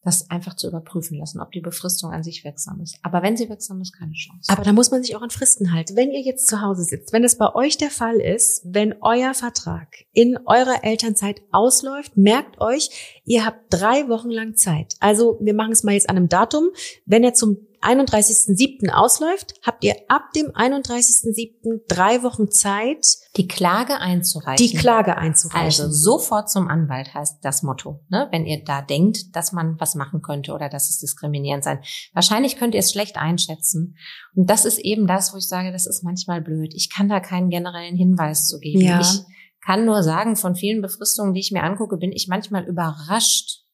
[0.02, 2.98] das einfach zu überprüfen lassen, ob die Befristung an sich wirksam ist.
[3.02, 4.50] Aber wenn sie wirksam ist, keine Chance.
[4.52, 5.96] Aber da muss man sich auch an Fristen halten.
[5.96, 9.34] Wenn ihr jetzt zu Hause sitzt, wenn es bei euch der Fall ist, wenn euer
[9.34, 14.94] Vertrag in eurer Elternzeit ausläuft, merkt euch, ihr habt drei Wochen lang Zeit.
[15.00, 16.68] Also wir machen es mal jetzt an einem Datum.
[17.04, 18.90] Wenn er zum 31.07.
[18.90, 21.82] ausläuft, habt ihr ab dem 31.07.
[21.88, 24.66] drei Wochen Zeit, die Klage einzureichen.
[24.66, 25.64] die Klage einzureichen.
[25.64, 28.28] Also sofort zum Anwalt heißt das Motto, ne?
[28.32, 31.80] wenn ihr da denkt, dass man was machen könnte oder dass es diskriminierend sein.
[32.12, 33.96] Wahrscheinlich könnt ihr es schlecht einschätzen.
[34.34, 36.72] Und das ist eben das, wo ich sage, das ist manchmal blöd.
[36.74, 38.80] Ich kann da keinen generellen Hinweis zu geben.
[38.80, 39.00] Ja.
[39.00, 39.22] Ich
[39.64, 43.64] kann nur sagen, von vielen Befristungen, die ich mir angucke, bin ich manchmal überrascht,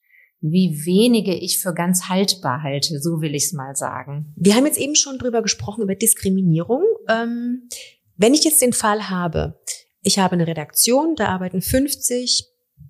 [0.47, 4.33] wie wenige ich für ganz haltbar halte, so will ich es mal sagen.
[4.37, 6.83] Wir haben jetzt eben schon drüber gesprochen, über Diskriminierung.
[7.09, 7.69] Ähm,
[8.17, 9.59] wenn ich jetzt den Fall habe,
[10.03, 12.45] ich habe eine Redaktion, da arbeiten 50,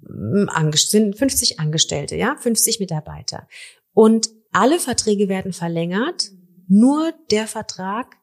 [0.09, 3.47] ähm, Angest- sind 50 Angestellte, ja, 50 Mitarbeiter.
[3.93, 6.31] Und alle Verträge werden verlängert,
[6.67, 8.17] nur der Vertrag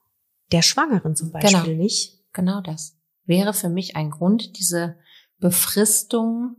[0.52, 1.84] der Schwangeren zum Beispiel Genau.
[1.84, 2.20] nicht.
[2.34, 4.98] Genau das wäre für mich ein Grund, diese
[5.40, 6.58] Befristung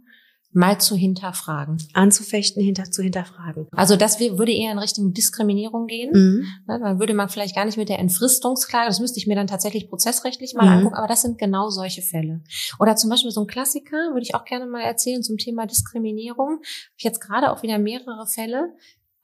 [0.52, 1.78] mal zu hinterfragen.
[1.94, 3.66] Anzufechten, hinter, zu hinterfragen.
[3.72, 6.10] Also das würde eher in Richtung Diskriminierung gehen.
[6.12, 6.46] Mhm.
[6.66, 9.46] Ne, Dann würde man vielleicht gar nicht mit der Entfristungsklage, das müsste ich mir dann
[9.46, 10.72] tatsächlich prozessrechtlich mal Mhm.
[10.78, 12.42] angucken, aber das sind genau solche Fälle.
[12.78, 16.58] Oder zum Beispiel so ein Klassiker, würde ich auch gerne mal erzählen zum Thema Diskriminierung.
[16.60, 18.74] Hab ich jetzt gerade auch wieder mehrere Fälle.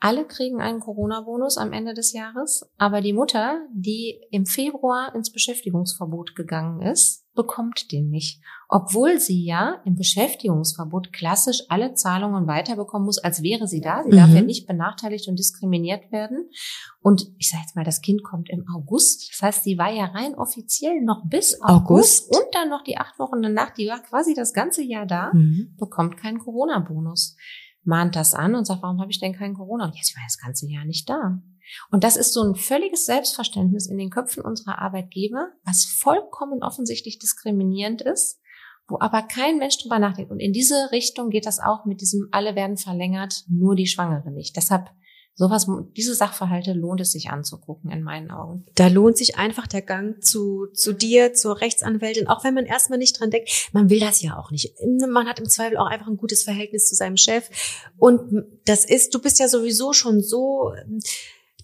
[0.01, 5.33] Alle kriegen einen Corona-Bonus am Ende des Jahres, aber die Mutter, die im Februar ins
[5.33, 8.43] Beschäftigungsverbot gegangen ist, bekommt den nicht.
[8.69, 14.03] Obwohl sie ja im Beschäftigungsverbot klassisch alle Zahlungen weiterbekommen muss, als wäre sie da.
[14.03, 14.37] Sie darf Mhm.
[14.37, 16.51] ja nicht benachteiligt und diskriminiert werden.
[17.01, 19.31] Und ich sage jetzt mal, das Kind kommt im August.
[19.33, 22.37] Das heißt, sie war ja rein offiziell noch bis August, August.
[22.37, 25.75] und dann noch die acht Wochen danach, die war quasi das ganze Jahr da, Mhm.
[25.79, 27.37] bekommt keinen Corona-Bonus.
[27.85, 29.87] Mahnt das an und sagt, warum habe ich denn keinen Corona?
[29.87, 31.41] Ja, sie war das ganze Jahr nicht da.
[31.91, 37.19] Und das ist so ein völliges Selbstverständnis in den Köpfen unserer Arbeitgeber, was vollkommen offensichtlich
[37.19, 38.41] diskriminierend ist,
[38.89, 40.31] wo aber kein Mensch drüber nachdenkt.
[40.31, 44.31] Und in diese Richtung geht das auch mit diesem, alle werden verlängert, nur die Schwangere
[44.31, 44.57] nicht.
[44.57, 44.91] Deshalb
[45.39, 48.67] Sowas, diese Sachverhalte lohnt es sich anzugucken, in meinen Augen.
[48.75, 52.99] Da lohnt sich einfach der Gang zu, zu dir, zur Rechtsanwältin, auch wenn man erstmal
[52.99, 53.71] nicht dran denkt.
[53.71, 54.75] Man will das ja auch nicht.
[55.09, 57.49] Man hat im Zweifel auch einfach ein gutes Verhältnis zu seinem Chef.
[57.99, 60.73] Und das ist, du bist ja sowieso schon so,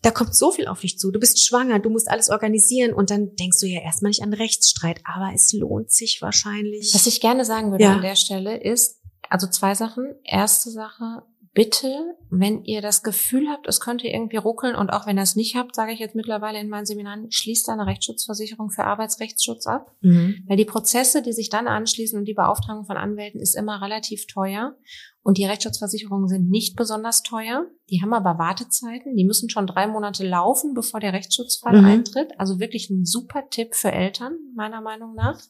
[0.05, 1.11] da kommt so viel auf dich zu.
[1.11, 4.35] Du bist schwanger, du musst alles organisieren und dann denkst du ja erstmal nicht an
[4.35, 6.93] Rechtsstreit, aber es lohnt sich wahrscheinlich.
[6.95, 7.95] Was ich gerne sagen würde ja.
[7.95, 10.15] an der Stelle ist, also zwei Sachen.
[10.23, 11.23] Erste Sache,
[11.55, 15.37] bitte, wenn ihr das Gefühl habt, es könnte irgendwie ruckeln und auch wenn ihr es
[15.37, 19.91] nicht habt, sage ich jetzt mittlerweile in meinen Seminaren, schließt eine Rechtsschutzversicherung für Arbeitsrechtsschutz ab.
[20.03, 20.45] Mhm.
[20.47, 24.27] Weil die Prozesse, die sich dann anschließen und die Beauftragung von Anwälten ist immer relativ
[24.27, 24.77] teuer.
[25.25, 27.65] Und die Rechtsschutzversicherungen sind nicht besonders teuer.
[27.89, 29.17] Die haben aber Wartezeiten.
[29.17, 31.87] Die müssen schon drei Monate laufen, bevor der Rechtsschutzfall mhm.
[31.87, 32.39] eintritt.
[32.39, 35.41] Also wirklich ein super Tipp für Eltern, meiner Meinung nach.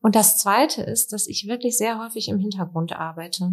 [0.00, 3.50] Und das Zweite ist, dass ich wirklich sehr häufig im Hintergrund arbeite.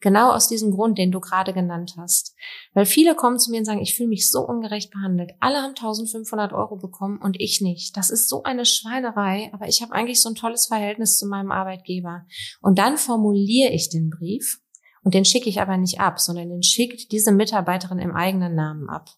[0.00, 2.34] Genau aus diesem Grund, den du gerade genannt hast.
[2.72, 5.32] Weil viele kommen zu mir und sagen, ich fühle mich so ungerecht behandelt.
[5.40, 7.96] Alle haben 1500 Euro bekommen und ich nicht.
[7.96, 11.50] Das ist so eine Schweinerei, aber ich habe eigentlich so ein tolles Verhältnis zu meinem
[11.50, 12.24] Arbeitgeber.
[12.60, 14.61] Und dann formuliere ich den Brief
[15.02, 18.88] und den schicke ich aber nicht ab, sondern den schickt diese Mitarbeiterin im eigenen Namen
[18.88, 19.10] ab.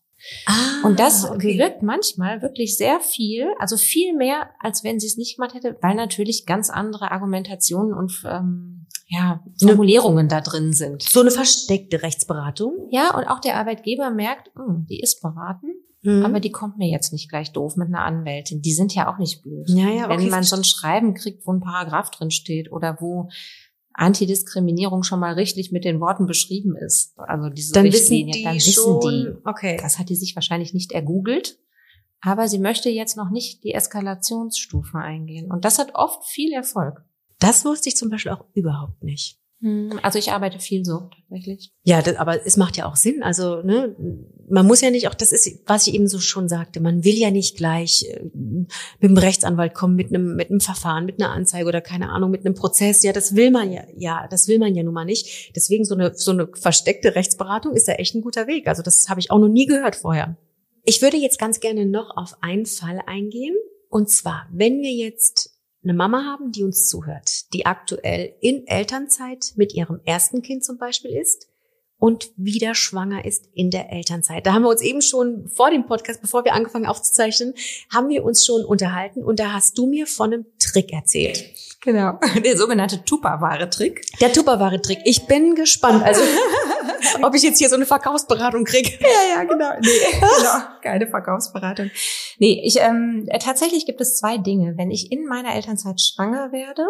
[0.47, 1.59] Ah, und das okay.
[1.59, 5.77] wirkt manchmal wirklich sehr viel, also viel mehr, als wenn sie es nicht gemacht hätte,
[5.83, 11.03] weil natürlich ganz andere Argumentationen und ähm, ja, Formulierungen da drin sind.
[11.03, 12.89] So eine versteckte Rechtsberatung.
[12.91, 16.25] Ja, und auch der Arbeitgeber merkt, mh, hm, die ist beraten, mhm.
[16.25, 18.63] aber die kommt mir jetzt nicht gleich doof mit einer Anwältin.
[18.63, 19.69] Die sind ja auch nicht blöd.
[19.69, 20.19] Ja, ja, okay.
[20.19, 23.29] Wenn man so ein Schreiben kriegt, wo ein Paragraph drin steht oder wo
[23.95, 28.45] Antidiskriminierung schon mal richtig mit den Worten beschrieben ist, also diese dann Richtlinie, wissen die
[28.45, 29.49] dann wissen die.
[29.49, 29.79] Okay.
[29.81, 31.59] Das hat die sich wahrscheinlich nicht ergoogelt,
[32.21, 35.51] aber sie möchte jetzt noch nicht die Eskalationsstufe eingehen.
[35.51, 37.05] Und das hat oft viel Erfolg.
[37.39, 39.41] Das wusste ich zum Beispiel auch überhaupt nicht.
[39.65, 41.73] Hm, also ich arbeite viel so tatsächlich.
[41.85, 43.23] Ja, das, aber es macht ja auch Sinn.
[43.23, 43.97] Also ne,
[44.47, 47.15] man muss ja nicht auch, das ist, was ich eben so schon sagte, man will
[47.15, 48.69] ja nicht gleich äh, mit
[49.01, 52.45] dem Rechtsanwalt kommen, mit einem, mit einem Verfahren, mit einer Anzeige oder keine Ahnung, mit
[52.45, 53.03] einem Prozess.
[53.03, 55.57] Ja, das will man ja, ja, das will man ja nun mal nicht.
[55.57, 58.69] Deswegen so eine, so eine versteckte Rechtsberatung ist da echt ein guter Weg.
[58.69, 60.37] Also das habe ich auch noch nie gehört vorher.
[60.85, 63.57] Ich würde jetzt ganz gerne noch auf einen Fall eingehen.
[63.89, 65.54] Und zwar, wenn wir jetzt
[65.85, 70.79] eine Mama haben, die uns zuhört, die aktuell in Elternzeit mit ihrem ersten Kind zum
[70.79, 71.49] Beispiel ist
[71.99, 74.47] und wieder schwanger ist in der Elternzeit.
[74.47, 77.55] Da haben wir uns eben schon vor dem Podcast, bevor wir angefangen aufzuzeichnen,
[77.93, 81.45] haben wir uns schon unterhalten und da hast du mir von einem Trick erzählt.
[81.81, 84.19] Genau, der sogenannte Tupperware-Trick.
[84.21, 85.01] Der Tupperware-Trick.
[85.05, 86.03] Ich bin gespannt.
[86.05, 86.23] Also
[87.23, 88.91] ob ich jetzt hier so eine Verkaufsberatung kriege.
[89.01, 89.71] Ja, ja, genau.
[89.81, 89.89] Nee,
[90.21, 90.65] genau.
[90.83, 91.91] Keine Verkaufsberatung.
[92.39, 94.75] Nee, ich, ähm, tatsächlich gibt es zwei Dinge.
[94.77, 96.87] Wenn ich in meiner Elternzeit schwanger werde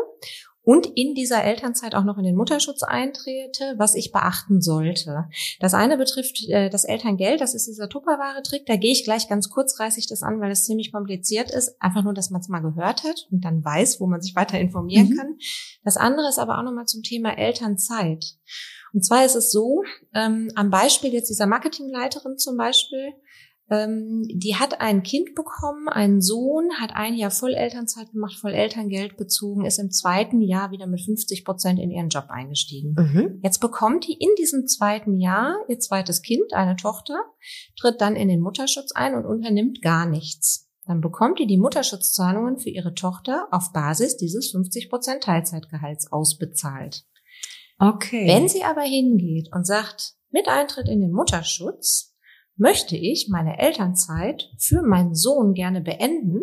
[0.65, 5.27] und in dieser Elternzeit auch noch in den Mutterschutz eintrete, was ich beachten sollte.
[5.61, 8.65] Das eine betrifft äh, das Elterngeld, das ist dieser Tupperware-Trick.
[8.67, 11.77] Da gehe ich gleich ganz kurzreißig das an, weil es ziemlich kompliziert ist.
[11.81, 14.59] Einfach nur, dass man es mal gehört hat und dann weiß, wo man sich weiter
[14.59, 15.17] informieren mhm.
[15.17, 15.39] kann.
[15.85, 18.25] Das andere ist aber auch nochmal zum Thema Elternzeit.
[18.95, 19.83] Und zwar ist es so,
[20.15, 23.13] ähm, am Beispiel jetzt dieser Marketingleiterin zum Beispiel,
[23.71, 29.17] ähm, die hat ein Kind bekommen, einen Sohn, hat ein Jahr Vollelternzeit gemacht, voll Elterngeld
[29.17, 32.95] bezogen, ist im zweiten Jahr wieder mit 50 Prozent in ihren Job eingestiegen.
[32.99, 33.41] Mhm.
[33.43, 37.17] Jetzt bekommt die in diesem zweiten Jahr ihr zweites Kind, eine Tochter,
[37.79, 40.69] tritt dann in den Mutterschutz ein und unternimmt gar nichts.
[40.87, 47.05] Dann bekommt die die Mutterschutzzahlungen für ihre Tochter auf Basis dieses 50 Prozent Teilzeitgehalts ausbezahlt.
[47.79, 48.27] Okay.
[48.29, 52.14] Wenn sie aber hingeht und sagt, mit Eintritt in den Mutterschutz
[52.57, 56.41] möchte ich meine Elternzeit für meinen Sohn gerne beenden,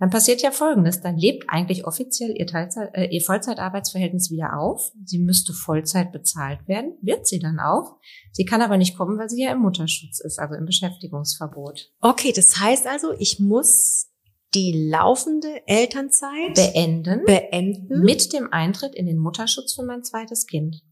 [0.00, 1.02] dann passiert ja Folgendes.
[1.02, 4.92] Dann lebt eigentlich offiziell ihr, Teilzeit, äh, ihr Vollzeitarbeitsverhältnis wieder auf.
[5.04, 7.98] Sie müsste Vollzeit bezahlt werden, wird sie dann auch.
[8.32, 11.92] Sie kann aber nicht kommen, weil sie ja im Mutterschutz ist, also im Beschäftigungsverbot.
[12.00, 14.06] Okay, das heißt also, ich muss
[14.54, 20.82] die laufende Elternzeit beenden, beenden mit dem Eintritt in den Mutterschutz für mein zweites Kind.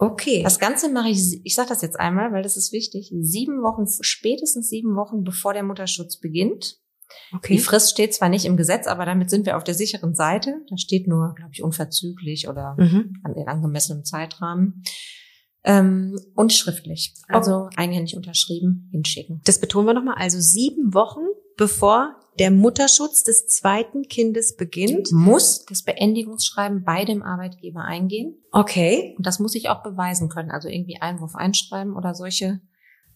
[0.00, 0.42] Okay.
[0.42, 3.84] Das Ganze mache ich, ich sage das jetzt einmal, weil das ist wichtig, sieben Wochen,
[4.00, 6.78] spätestens sieben Wochen, bevor der Mutterschutz beginnt.
[7.34, 7.54] Okay.
[7.54, 10.54] Die Frist steht zwar nicht im Gesetz, aber damit sind wir auf der sicheren Seite.
[10.70, 13.20] Da steht nur, glaube ich, unverzüglich oder mhm.
[13.24, 14.82] an den angemessenen Zeitrahmen.
[15.64, 17.14] Ähm, und schriftlich.
[17.28, 17.76] Also okay.
[17.76, 19.42] eigenhändig unterschrieben, hinschicken.
[19.44, 20.14] Das betonen wir nochmal.
[20.16, 21.20] Also sieben Wochen,
[21.60, 28.42] bevor der Mutterschutz des zweiten Kindes beginnt, muss das Beendigungsschreiben bei dem Arbeitgeber eingehen.
[28.50, 29.14] Okay.
[29.18, 30.50] Und das muss ich auch beweisen können.
[30.50, 32.62] Also irgendwie Einwurf einschreiben oder solche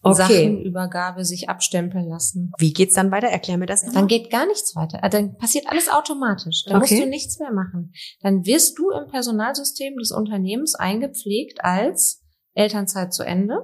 [0.02, 0.16] okay.
[0.16, 2.52] Sachenübergabe sich abstempeln lassen.
[2.58, 3.28] Wie geht's dann weiter?
[3.28, 3.82] Erklär mir das.
[3.82, 4.02] Nochmal.
[4.02, 5.02] Dann geht gar nichts weiter.
[5.02, 6.64] Also dann passiert alles automatisch.
[6.66, 6.94] Dann okay.
[6.94, 7.94] musst du nichts mehr machen.
[8.20, 13.54] Dann wirst du im Personalsystem des Unternehmens eingepflegt als Elternzeit zu Ende.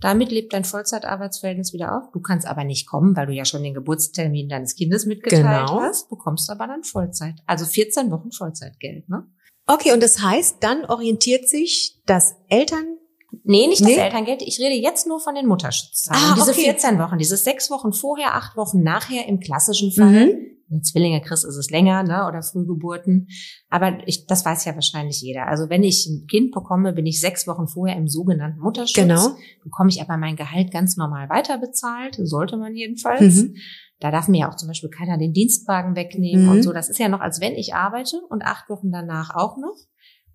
[0.00, 2.10] Damit lebt dein Vollzeitarbeitsverhältnis wieder auf.
[2.12, 5.80] Du kannst aber nicht kommen, weil du ja schon den Geburtstermin deines Kindes mitgeteilt Genau.
[5.80, 6.08] hast.
[6.08, 7.34] Bekommst aber dann Vollzeit.
[7.46, 9.26] Also 14 Wochen Vollzeitgeld, ne?
[9.66, 12.96] Okay, und das heißt, dann orientiert sich das Eltern
[13.44, 13.94] Nee, nicht Nee?
[13.94, 14.42] das Elterngeld.
[14.42, 16.20] Ich rede jetzt nur von den Mutterschutzzahlen.
[16.20, 16.64] Ah, diese okay.
[16.64, 20.26] 14 Wochen, diese sechs Wochen vorher, acht Wochen nachher im klassischen Fall.
[20.26, 20.46] Mhm.
[20.70, 22.26] Wenn du Zwillinge kriegst, ist es länger, ne?
[22.28, 23.26] Oder Frühgeburten.
[23.68, 25.48] Aber ich, das weiß ja wahrscheinlich jeder.
[25.48, 28.94] Also wenn ich ein Kind bekomme, bin ich sechs Wochen vorher im sogenannten Mutterschutz.
[28.94, 29.30] Genau.
[29.64, 32.16] Bekomme ich aber mein Gehalt ganz normal weiterbezahlt.
[32.22, 33.42] Sollte man jedenfalls.
[33.42, 33.56] Mhm.
[33.98, 36.50] Da darf mir ja auch zum Beispiel keiner den Dienstwagen wegnehmen Mhm.
[36.52, 36.72] und so.
[36.72, 39.76] Das ist ja noch, als wenn ich arbeite und acht Wochen danach auch noch.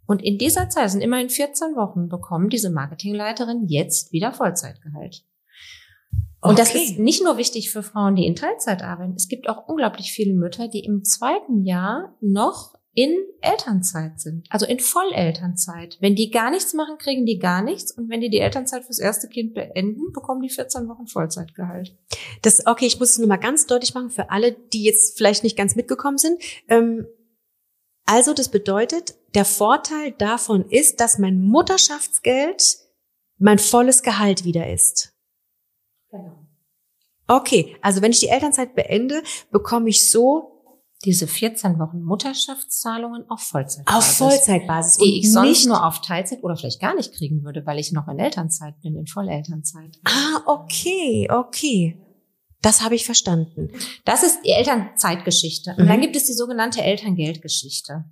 [0.06, 5.24] Und in dieser Zeit, sind immerhin 14 Wochen, bekommt diese Marketingleiterin jetzt wieder Vollzeitgehalt.
[6.50, 6.84] Und das Okay.
[6.84, 9.14] ist nicht nur wichtig für Frauen, die in Teilzeit arbeiten.
[9.16, 14.66] Es gibt auch unglaublich viele Mütter, die im zweiten Jahr noch in Elternzeit sind, also
[14.66, 15.98] in Vollelternzeit.
[16.00, 17.92] Wenn die gar nichts machen, kriegen die gar nichts.
[17.92, 21.94] Und wenn die die Elternzeit fürs erste Kind beenden, bekommen die 14 Wochen Vollzeitgehalt.
[22.42, 25.44] Das, okay, ich muss es nur mal ganz deutlich machen für alle, die jetzt vielleicht
[25.44, 26.42] nicht ganz mitgekommen sind.
[26.70, 27.06] Ähm,
[28.06, 32.78] also, das bedeutet, der Vorteil davon ist, dass mein Mutterschaftsgeld
[33.40, 35.15] mein volles Gehalt wieder ist.
[36.18, 36.32] Genau.
[37.28, 40.52] Okay, also wenn ich die Elternzeit beende, bekomme ich so
[41.04, 43.86] diese 14 Wochen Mutterschaftszahlungen auf Vollzeit.
[43.88, 47.66] auf Vollzeitbasis Die ich sonst nicht nur auf Teilzeit oder vielleicht gar nicht kriegen würde,
[47.66, 49.98] weil ich noch in Elternzeit bin, in Vollelternzeit.
[50.06, 51.98] Ah, okay, okay.
[52.62, 53.70] Das habe ich verstanden.
[54.06, 55.76] Das ist die Elternzeitgeschichte.
[55.78, 55.88] Und Mhm.
[55.90, 58.06] dann gibt es die sogenannte Elterngeldgeschichte.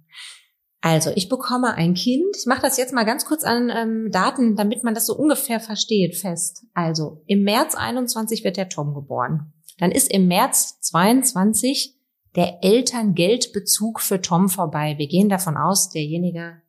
[0.86, 2.36] Also, ich bekomme ein Kind.
[2.38, 5.62] Ich mache das jetzt mal ganz kurz an ähm, Daten, damit man das so ungefähr
[5.62, 6.66] versteht, fest.
[6.74, 9.54] Also, im März 21 wird der Tom geboren.
[9.80, 11.96] Dann ist im März 22
[12.36, 14.96] der Elterngeldbezug für Tom vorbei.
[14.98, 16.62] Wir gehen davon aus, derjenige,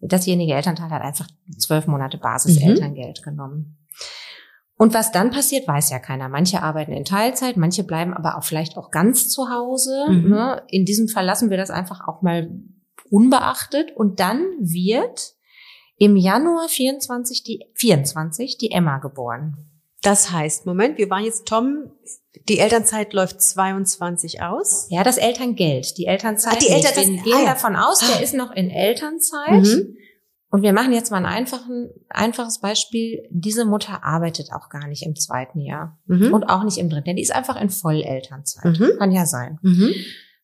[0.00, 3.76] dasjenige Elternteil hat einfach zwölf Monate Basis-Elterngeld genommen.
[4.78, 6.30] Und was dann passiert, weiß ja keiner.
[6.30, 10.06] Manche arbeiten in Teilzeit, manche bleiben aber auch vielleicht auch ganz zu Hause.
[10.08, 10.30] Mhm.
[10.30, 10.62] Ne?
[10.68, 12.48] In diesem Fall lassen wir das einfach auch mal
[13.10, 13.92] unbeachtet.
[13.96, 15.34] Und dann wird
[15.96, 19.66] im Januar 24 die, 24 die Emma geboren.
[20.02, 21.90] Das heißt, Moment, wir waren jetzt Tom,
[22.48, 24.86] die Elternzeit läuft 22 aus.
[24.88, 26.54] Ja, das Elterngeld, die Elternzeit.
[26.54, 26.86] Ah, die nicht.
[26.86, 27.46] Eltern- wir gehen ah, ja.
[27.50, 28.22] davon aus, der Ah.
[28.22, 29.62] ist noch in Elternzeit.
[29.62, 29.96] Mhm.
[30.52, 33.22] Und wir machen jetzt mal ein einfachen, einfaches Beispiel.
[33.30, 36.32] Diese Mutter arbeitet auch gar nicht im zweiten Jahr Mhm.
[36.32, 37.14] und auch nicht im dritten.
[37.16, 38.64] Die ist einfach in Vollelternzeit.
[38.80, 38.92] Mhm.
[38.98, 39.58] Kann ja sein.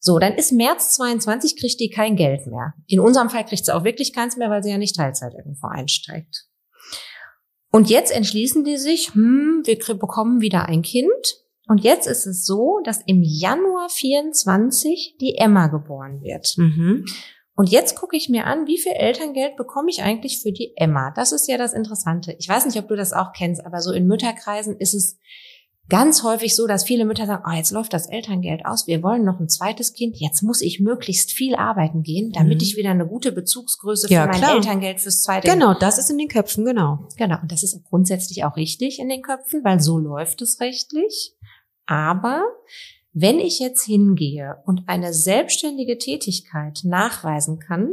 [0.07, 2.75] So, dann ist März 22, kriegt die kein Geld mehr.
[2.87, 5.67] In unserem Fall kriegt sie auch wirklich keins mehr, weil sie ja nicht Teilzeit irgendwo
[5.67, 6.47] einsteigt.
[7.73, 11.11] Und jetzt entschließen die sich, hm, wir bekommen wieder ein Kind.
[11.67, 16.55] Und jetzt ist es so, dass im Januar 24 die Emma geboren wird.
[16.57, 17.05] Mhm.
[17.57, 21.11] Und jetzt gucke ich mir an, wie viel Elterngeld bekomme ich eigentlich für die Emma?
[21.17, 22.37] Das ist ja das Interessante.
[22.39, 25.19] Ich weiß nicht, ob du das auch kennst, aber so in Mütterkreisen ist es
[25.89, 29.25] ganz häufig so, dass viele Mütter sagen, oh, jetzt läuft das Elterngeld aus, wir wollen
[29.25, 32.63] noch ein zweites Kind, jetzt muss ich möglichst viel arbeiten gehen, damit Mhm.
[32.63, 34.55] ich wieder eine gute Bezugsgröße Ja, für mein klar.
[34.57, 37.07] Elterngeld fürs zweite Genau, das ist in den Köpfen, genau.
[37.17, 41.35] Genau, und das ist grundsätzlich auch richtig in den Köpfen, weil so läuft es rechtlich.
[41.87, 42.45] Aber
[43.13, 47.91] wenn ich jetzt hingehe und eine selbstständige Tätigkeit nachweisen kann,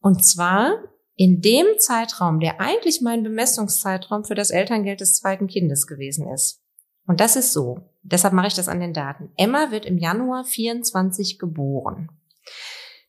[0.00, 0.76] und zwar
[1.16, 6.60] in dem Zeitraum, der eigentlich mein Bemessungszeitraum für das Elterngeld des zweiten Kindes gewesen ist.
[7.06, 7.80] Und das ist so.
[8.02, 9.30] Deshalb mache ich das an den Daten.
[9.36, 12.08] Emma wird im Januar 24 geboren.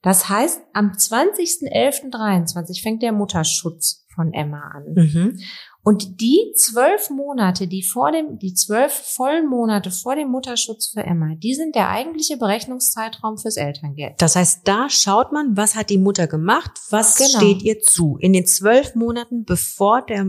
[0.01, 4.93] Das heißt, am 20.11.23 fängt der Mutterschutz von Emma an.
[4.93, 5.39] Mhm.
[5.83, 11.01] Und die zwölf Monate, die vor dem, die zwölf vollen Monate vor dem Mutterschutz für
[11.01, 14.15] Emma, die sind der eigentliche Berechnungszeitraum fürs Elterngeld.
[14.17, 17.29] Das heißt, da schaut man, was hat die Mutter gemacht, was Genau.
[17.39, 20.25] steht ihr zu in den zwölf Monaten, bevor der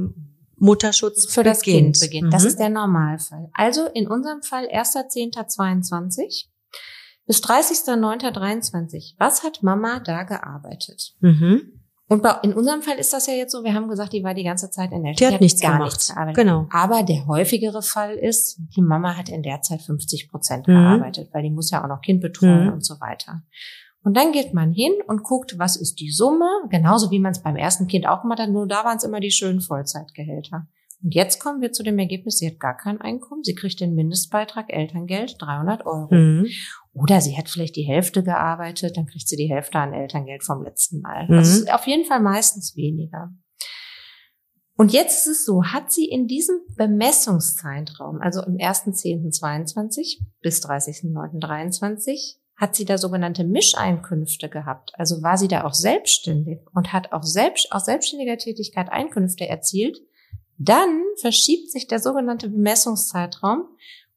[0.58, 1.62] Mutterschutz Für das.
[1.62, 2.32] Kind beginnt.
[2.32, 2.48] Das Mhm.
[2.48, 3.48] ist der Normalfall.
[3.54, 6.46] Also in unserem Fall 1.10.22
[7.26, 9.14] bis 30.09.23.
[9.18, 11.14] Was hat Mama da gearbeitet?
[11.20, 11.72] Mhm.
[12.10, 14.32] Und bei, in unserem Fall ist das ja jetzt so, wir haben gesagt, die war
[14.32, 15.92] die ganze Zeit in der Die hat nichts gar gemacht.
[15.92, 16.14] nichts.
[16.34, 16.66] Genau.
[16.72, 20.72] Aber der häufigere Fall ist, die Mama hat in der Zeit 50 Prozent Mhm.
[20.72, 22.72] gearbeitet, weil die muss ja auch noch Kind betreuen Mhm.
[22.72, 23.42] und so weiter.
[24.02, 27.42] Und dann geht man hin und guckt, was ist die Summe, genauso wie man es
[27.42, 30.66] beim ersten Kind auch gemacht hat, nur da waren es immer die schönen Vollzeitgehälter.
[31.02, 33.94] Und jetzt kommen wir zu dem Ergebnis, sie hat gar kein Einkommen, sie kriegt den
[33.94, 36.12] Mindestbeitrag Elterngeld 300 Euro.
[36.12, 36.46] Mhm.
[36.92, 40.64] Oder sie hat vielleicht die Hälfte gearbeitet, dann kriegt sie die Hälfte an Elterngeld vom
[40.64, 41.28] letzten Mal.
[41.28, 41.38] Mhm.
[41.38, 43.30] Also es ist auf jeden Fall meistens weniger.
[44.76, 52.38] Und jetzt ist es so, hat sie in diesem Bemessungszeitraum, also im 1.10.22 bis 30.09.23,
[52.58, 54.92] hat sie da sogenannte Mischeinkünfte gehabt.
[54.98, 59.98] Also war sie da auch selbstständig und hat auch selbst, aus selbstständiger Tätigkeit Einkünfte erzielt,
[60.60, 63.68] Dann verschiebt sich der sogenannte Bemessungszeitraum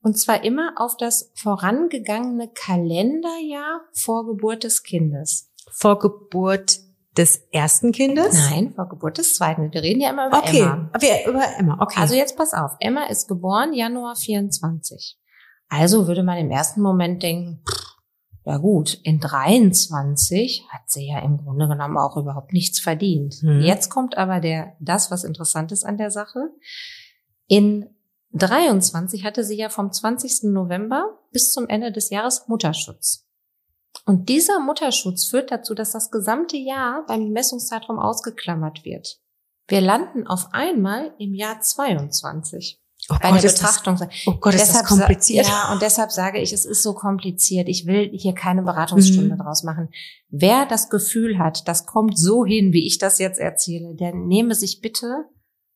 [0.02, 5.52] und zwar immer auf das vorangegangene Kalenderjahr vor Geburt des Kindes.
[5.70, 6.80] Vor Geburt
[7.16, 8.34] des ersten Kindes?
[8.50, 9.72] Nein, vor Geburt des zweiten.
[9.72, 10.90] Wir reden ja immer über Okay, Emma.
[10.98, 12.00] wir, über Emma, okay.
[12.00, 12.72] Also jetzt pass auf.
[12.80, 15.16] Emma ist geboren Januar 24.
[15.68, 17.81] Also würde man im ersten Moment denken, pff,
[18.44, 23.34] ja gut, in 23 hat sie ja im Grunde genommen auch überhaupt nichts verdient.
[23.40, 23.60] Hm.
[23.60, 26.50] Jetzt kommt aber der, das, was interessant ist an der Sache.
[27.46, 27.88] In
[28.32, 30.50] 23 hatte sie ja vom 20.
[30.52, 33.28] November bis zum Ende des Jahres Mutterschutz.
[34.06, 39.20] Und dieser Mutterschutz führt dazu, dass das gesamte Jahr beim Messungszeitraum ausgeklammert wird.
[39.68, 43.98] Wir landen auf einmal im Jahr 22 oh bei Gott, das, Betrachtung.
[44.26, 45.46] oh Gott, ist das sa- kompliziert.
[45.46, 47.68] Ja, und deshalb sage ich, es ist so kompliziert.
[47.68, 49.38] Ich will hier keine Beratungsstunde Mhm.
[49.38, 49.88] draus machen.
[50.30, 54.54] Wer das Gefühl hat, das kommt so hin, wie ich das jetzt erzähle, der nehme
[54.54, 55.24] sich bitte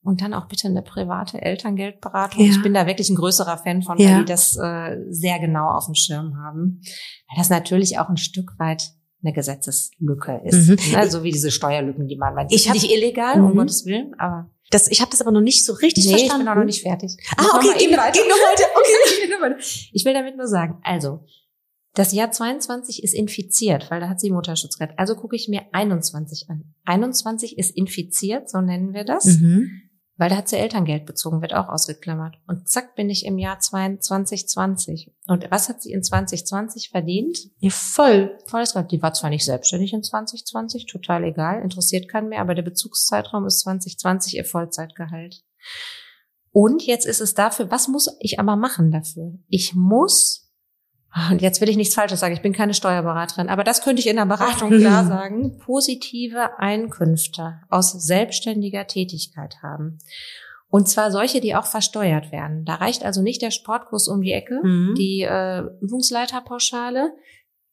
[0.02, 2.44] und dann auch bitte eine private Elterngeldberatung.
[2.44, 2.50] Ja.
[2.50, 4.10] Ich bin da wirklich ein größerer Fan von, Ja.
[4.10, 6.80] weil die das äh, sehr genau auf dem Schirm haben.
[7.28, 8.92] Weil das natürlich auch ein Stück weit
[9.24, 10.68] eine Gesetzeslücke ist.
[10.68, 10.92] Mhm.
[10.92, 11.10] Ne?
[11.10, 12.52] So wie diese Steuerlücken, die man meint.
[12.52, 13.56] Ich Ich hab- nicht illegal, um Mhm.
[13.56, 16.44] Gottes Willen, aber Das, ich habe das aber noch nicht so richtig nee, ich verstanden.
[16.44, 17.16] bin auch noch nicht fertig.
[17.36, 18.64] Ah, okay, mal geh, geh noch weiter.
[18.76, 19.24] Okay.
[19.24, 19.56] Ich nur.
[19.92, 21.24] Ich will damit nur sagen, also,
[21.94, 24.98] das Jahr 22 ist infiziert, weil da hat sie Mutterschutz gehabt.
[24.98, 26.74] Also gucke ich mir 21 an.
[26.84, 29.82] 21 ist infiziert, so nennen wir das, Mhm.
[30.16, 32.36] Weil da hat sie Elterngeld bezogen, wird auch ausgeklammert.
[32.46, 35.12] Und zack, bin ich im Jahr 2020.
[35.26, 37.38] Und was hat sie in 2020 verdient?
[37.58, 38.38] Ja, voll.
[38.46, 38.90] Volles Geld.
[38.92, 43.46] Die war zwar nicht selbstständig in 2020, total egal, interessiert keinen mehr, aber der Bezugszeitraum
[43.46, 45.44] ist 2020 ihr Vollzeitgehalt.
[46.50, 49.34] Und jetzt ist es dafür, was muss ich aber machen dafür?
[49.48, 50.45] Ich muss,
[51.30, 54.06] und jetzt will ich nichts Falsches sagen, ich bin keine Steuerberaterin, aber das könnte ich
[54.08, 59.98] in der Beratung klar sagen, positive Einkünfte aus selbstständiger Tätigkeit haben.
[60.68, 62.64] Und zwar solche, die auch versteuert werden.
[62.64, 64.94] Da reicht also nicht der Sportkurs um die Ecke, Mhm.
[64.96, 67.12] die äh, Übungsleiterpauschale,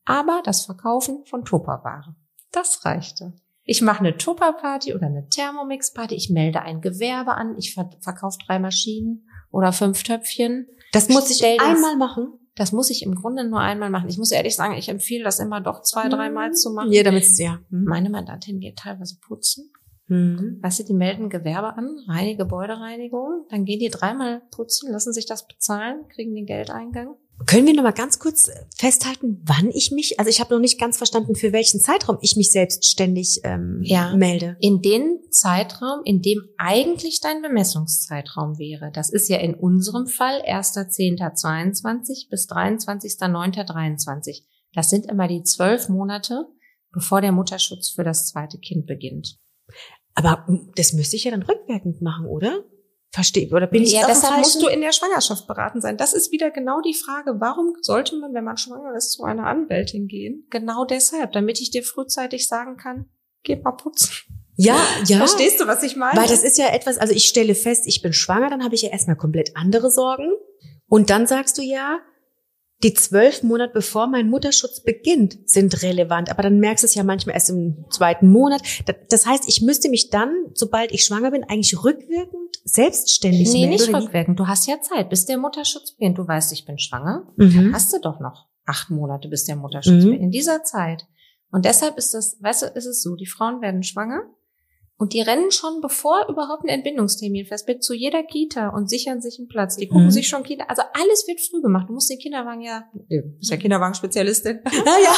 [0.05, 2.15] aber das Verkaufen von Tupperware.
[2.51, 3.33] Das reichte.
[3.65, 8.37] Ich mache eine Tupperparty oder eine Thermomix-Party, ich melde ein Gewerbe an, ich ver verkaufe
[8.45, 10.67] drei Maschinen oder fünf Töpfchen.
[10.91, 12.33] Das muss ich einmal machen.
[12.55, 14.09] Das muss ich im Grunde nur einmal machen.
[14.09, 16.91] Ich muss ehrlich sagen, ich empfehle das immer doch zwei, dreimal zu machen.
[16.91, 17.59] Ja, damit ja.
[17.69, 17.85] Mhm.
[17.85, 19.71] Meine Mandantin geht teilweise putzen.
[20.07, 20.59] Mhm.
[20.61, 25.25] Weißt du, die melden Gewerbe an, reine Gebäudereinigung, dann gehen die dreimal putzen, lassen sich
[25.25, 27.15] das bezahlen, kriegen den Geldeingang.
[27.45, 30.79] Können wir noch mal ganz kurz festhalten, wann ich mich, also ich habe noch nicht
[30.79, 34.15] ganz verstanden, für welchen Zeitraum ich mich selbstständig ähm, Ja.
[34.15, 34.55] melde.
[34.59, 38.91] In den Zeitraum, in dem eigentlich dein Bemessungszeitraum wäre.
[38.93, 44.43] Das ist ja in unserem Fall 1.10.22 bis 23.09.23.
[44.73, 46.45] Das sind immer die zwölf Monate,
[46.91, 49.37] bevor der Mutterschutz für das zweite Kind beginnt.
[50.15, 52.63] Aber das müsste ich ja dann rückwirkend machen, oder?
[53.13, 53.47] Verstehe.
[53.51, 55.97] Oder bin ich ja, dem deshalb musst du in der Schwangerschaft beraten sein.
[55.97, 59.45] Das ist wieder genau die Frage, warum sollte man, wenn man schwanger ist, zu einer
[59.45, 60.47] Anwältin gehen?
[60.49, 63.05] Genau deshalb, damit ich dir frühzeitig sagen kann,
[63.43, 64.09] geh mal putzen.
[64.55, 65.17] Ja, ja.
[65.17, 66.19] Verstehst du, was ich meine?
[66.19, 68.81] Weil das ist ja etwas, also ich stelle fest, ich bin schwanger, dann habe ich
[68.81, 70.31] ja erstmal komplett andere Sorgen.
[70.87, 71.99] Und dann sagst du ja,
[72.83, 76.29] die zwölf Monate bevor mein Mutterschutz beginnt, sind relevant.
[76.29, 78.61] Aber dann merkst du es ja manchmal erst im zweiten Monat.
[78.85, 83.61] Da- Das heißt, ich müsste mich dann, sobald ich schwanger bin, eigentlich rückwirkend selbstständig Nee,
[83.67, 83.69] melden.
[83.71, 84.03] nicht oder wie?
[84.05, 84.39] rückwirkend.
[84.39, 86.17] Du hast ja Zeit, bis der Mutterschutz beginnt.
[86.17, 87.27] Du weißt, ich bin schwanger.
[87.37, 87.73] Mhm.
[87.73, 90.11] Hast du doch noch acht Monate, bis der Mutterschutz Mhm.
[90.11, 90.21] beginnt.
[90.23, 91.05] In dieser Zeit.
[91.51, 94.23] Und deshalb ist das, weißt du, ist es so, die Frauen werden schwanger
[94.97, 99.21] und die rennen schon, bevor überhaupt ein Entbindungstermin fest wird, zu jeder Kita und sichern
[99.21, 99.75] sich einen Platz.
[99.75, 100.11] Die gucken Mhm.
[100.11, 101.87] sich schon Kinder, also alles wird früh gemacht.
[101.89, 102.99] Du musst den Kinderwagen ja, du
[103.37, 104.59] bist ja Kinderwagenspezialistin.
[104.85, 105.15] Ja, ja.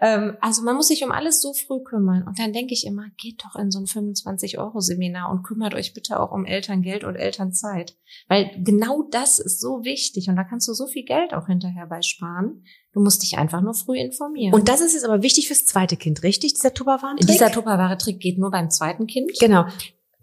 [0.00, 2.24] Ähm, also man muss sich um alles so früh kümmern.
[2.26, 6.20] Und dann denke ich immer, geht doch in so ein 25-Euro-Seminar und kümmert euch bitte
[6.20, 7.96] auch um Elterngeld und Elternzeit.
[8.28, 11.86] Weil genau das ist so wichtig und da kannst du so viel Geld auch hinterher
[11.86, 12.64] bei sparen.
[12.92, 14.54] Du musst dich einfach nur früh informieren.
[14.54, 16.54] Und das ist jetzt aber wichtig fürs zweite Kind, richtig?
[16.54, 17.26] Dieser Tupperwaren-Trick?
[17.26, 19.32] dieser Tupperware-Trick geht nur beim zweiten Kind.
[19.38, 19.66] Genau.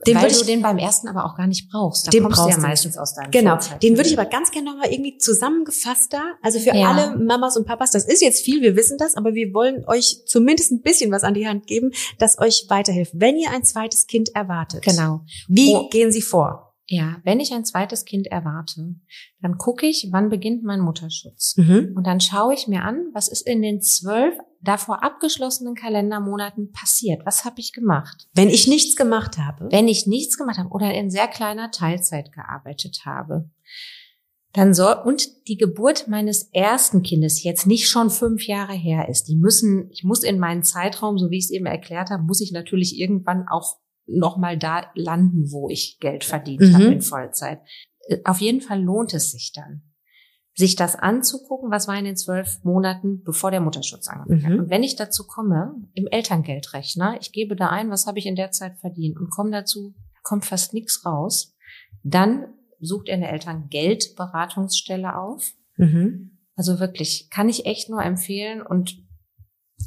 [0.05, 2.07] Den weil würde du ich, den beim ersten aber auch gar nicht brauchst.
[2.07, 3.51] Da Den kommst du brauchst ja du meistens aus deinem genau.
[3.51, 6.91] Vollzeit- Den würde ich aber ganz gerne nochmal irgendwie zusammengefasster, also für Ja.
[6.91, 10.23] alle Mamas und Papas, das ist jetzt viel, wir wissen das, aber wir wollen euch
[10.25, 13.11] zumindest ein bisschen was an die Hand geben, das euch weiterhilft.
[13.15, 15.21] Wenn ihr ein zweites Kind erwartet, Genau.
[15.47, 15.89] wie Oh.
[15.89, 16.72] gehen Sie vor?
[16.87, 18.95] Ja, wenn ich ein zweites Kind erwarte,
[19.41, 21.55] dann gucke ich, wann beginnt mein Mutterschutz.
[21.55, 21.93] Mhm.
[21.95, 27.25] Und dann schaue ich mir an, was ist in den zwölf davor abgeschlossenen Kalendermonaten passiert.
[27.25, 28.27] Was habe ich gemacht?
[28.33, 32.31] Wenn ich nichts gemacht habe, Wenn ich nichts gemacht habe oder in sehr kleiner Teilzeit
[32.33, 33.49] gearbeitet habe,
[34.53, 39.27] dann soll, und die Geburt meines ersten Kindes jetzt nicht schon fünf Jahre her ist,
[39.27, 42.39] die müssen, ich muss in meinen Zeitraum, so wie ich es eben erklärt habe, muss
[42.39, 46.73] ich natürlich irgendwann auch nochmal da landen, wo ich Geld verdient Mhm.
[46.73, 47.61] habe in Vollzeit.
[48.07, 49.83] Äh, Auf jeden Fall lohnt es sich dann,
[50.55, 54.51] sich das anzugucken, was war in den zwölf Monaten, bevor der Mutterschutz angefangen hat.
[54.53, 54.59] Mhm.
[54.59, 58.35] Und wenn ich dazu komme, im Elterngeldrechner, ich gebe da ein, was habe ich in
[58.35, 61.55] der Zeit verdient und komme dazu, kommt fast nichts raus,
[62.03, 65.51] dann sucht ihr eine Elterngeldberatungsstelle auf.
[65.77, 66.37] Mhm.
[66.55, 68.97] Also wirklich, kann ich echt nur empfehlen und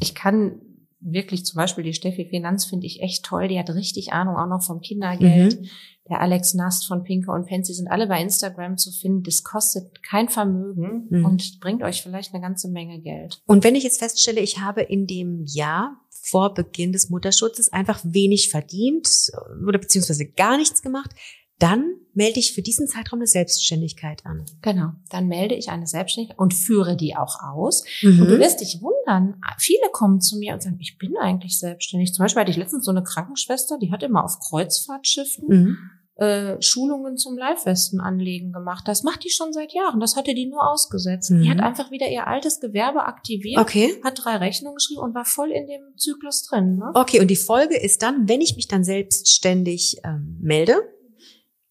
[0.00, 0.60] ich kann
[1.00, 3.48] wirklich zum Beispiel die Steffi Finanz finde ich echt toll.
[3.48, 5.60] Die hat richtig Ahnung auch noch vom Kindergeld.
[5.60, 5.66] Mhm.
[6.08, 9.22] Der Alex Nast von Pinke und Pansy sind alle bei Instagram zu finden.
[9.24, 11.24] Das kostet kein Vermögen Mhm.
[11.24, 13.42] und bringt euch vielleicht eine ganze Menge Geld.
[13.46, 18.00] Und wenn ich jetzt feststelle, ich habe in dem Jahr vor Beginn des Mutterschutzes einfach
[18.04, 21.10] wenig verdient äh, oder beziehungsweise gar nichts gemacht,
[21.58, 24.44] dann melde ich für diesen Zeitraum eine Selbstständigkeit an.
[24.62, 24.92] Genau.
[25.10, 27.84] Dann melde ich eine Selbstständigkeit und führe die auch aus.
[28.02, 28.22] Mhm.
[28.22, 29.38] Und du wirst dich wundern.
[29.58, 32.14] Viele kommen zu mir und sagen, ich bin eigentlich selbstständig.
[32.14, 35.78] Zum Beispiel hatte ich letztens so eine Krankenschwester, die hat immer auf Kreuzfahrtschiffen Mhm.
[36.18, 38.88] äh, Schulungen zum Leibwesten anlegen gemacht.
[38.88, 40.00] Das macht die schon seit Jahren.
[40.00, 41.30] Das hatte die nur ausgesetzt.
[41.30, 41.42] Mhm.
[41.42, 43.94] Die hat einfach wieder ihr altes Gewerbe aktiviert, Okay.
[44.02, 46.76] hat drei Rechnungen geschrieben und war voll in dem Zyklus drin.
[46.76, 46.90] Ne?
[46.94, 50.76] Okay, und die Folge ist dann, wenn ich mich dann selbstständig ähm, melde,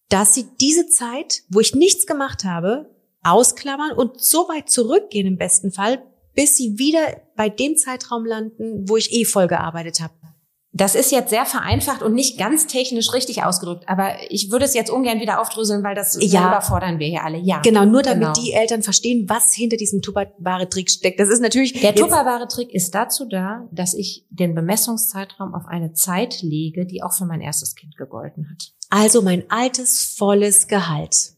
[0.08, 2.90] dass sie diese Zeit, wo ich nichts gemacht habe,
[3.22, 6.02] ausklammern und so weit zurückgehen im besten Fall,
[6.34, 7.00] bis sie wieder
[7.36, 10.12] bei dem Zeitraum landen, wo ich eh voll gearbeitet habe.
[10.72, 14.74] Das ist jetzt sehr vereinfacht und nicht ganz technisch richtig ausgedrückt, aber ich würde es
[14.74, 16.48] jetzt ungern wieder aufdröseln, weil das Ja.
[16.48, 17.38] überfordern wir hier alle.
[17.38, 17.62] Ja.
[17.62, 18.32] Genau, nur damit Genau.
[18.34, 21.18] die Eltern verstehen, was hinter diesem Tupperware-Trick steckt.
[21.18, 25.64] Das ist natürlich Der jetzt- tupperware Trick ist dazu da, dass ich den Bemessungszeitraum auf
[25.66, 28.74] eine Zeit lege, die auch für mein erstes Kind gegolten hat.
[28.90, 31.32] Also mein altes volles Gehalt.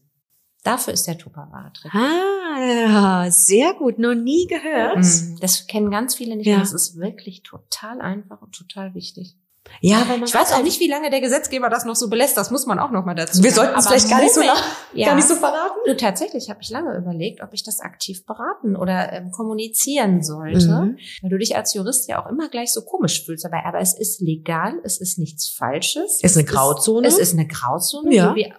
[0.63, 1.93] Dafür ist der tupperware Trick.
[1.95, 4.97] Ah, sehr gut, noch nie gehört.
[4.97, 6.47] Mm, Das kennen ganz viele nicht.
[6.47, 6.59] Ja.
[6.59, 9.37] Das ist wirklich total einfach und total wichtig.
[9.81, 12.35] Ja, weil man Ich weiß auch nicht, wie lange der Gesetzgeber das noch so belässt.
[12.37, 13.67] Das muss man auch noch mal dazu Wir sagen.
[13.67, 14.57] sollten es vielleicht gar nicht so lang,
[14.93, 15.07] ja.
[15.07, 15.97] gar nicht so verraten.
[15.97, 20.97] Tatsächlich habe ich lange überlegt, ob ich das aktiv beraten oder ähm, kommunizieren sollte, Mhm.
[21.21, 23.63] weil du dich als Jurist ja auch immer gleich so komisch fühlst dabei.
[23.65, 26.19] Aber es ist legal, es ist nichts Falsches.
[26.21, 27.07] Ist eine Es Grauzone.
[27.07, 28.29] Es ist eine Grauzone, Ja.
[28.29, 28.53] so wie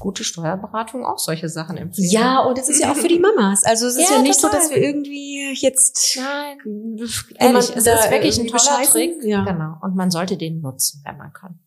[0.00, 2.12] gute Steuerberatung auch solche Sachen empfiehlt.
[2.12, 3.62] Ja, und es ist ja auch für die Mamas.
[3.64, 4.52] Also es ist ja, Ja, nicht total.
[4.52, 6.58] so, dass wir irgendwie jetzt Nein.
[7.38, 8.82] Ehrlich, es ist wirklich ein toller.
[8.86, 9.22] Trick.
[9.22, 9.44] Ja.
[9.44, 9.76] Genau.
[9.82, 11.58] Und man sollte den nutzen, wenn man kann.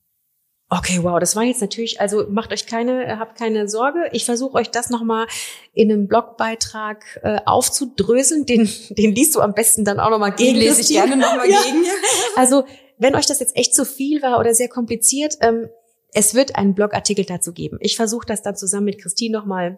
[0.68, 4.10] Okay, wow, das war jetzt natürlich, also macht euch keine, habt keine Sorge.
[4.14, 5.28] Ich versuche euch das nochmal
[5.74, 8.48] in einem Blogbeitrag äh, aufzudröseln.
[8.48, 10.60] Den, den liest du am besten dann auch nochmal gegen.
[10.60, 11.18] Christine.
[11.18, 11.60] nochmal Ja.
[11.64, 11.84] gegen.
[12.36, 12.64] Also,
[12.98, 15.70] wenn euch das jetzt echt zu viel war oder sehr kompliziert, ähm,
[16.16, 17.78] es wird einen Blogartikel dazu geben.
[17.82, 19.78] Ich versuche das dann zusammen mit Christine nochmal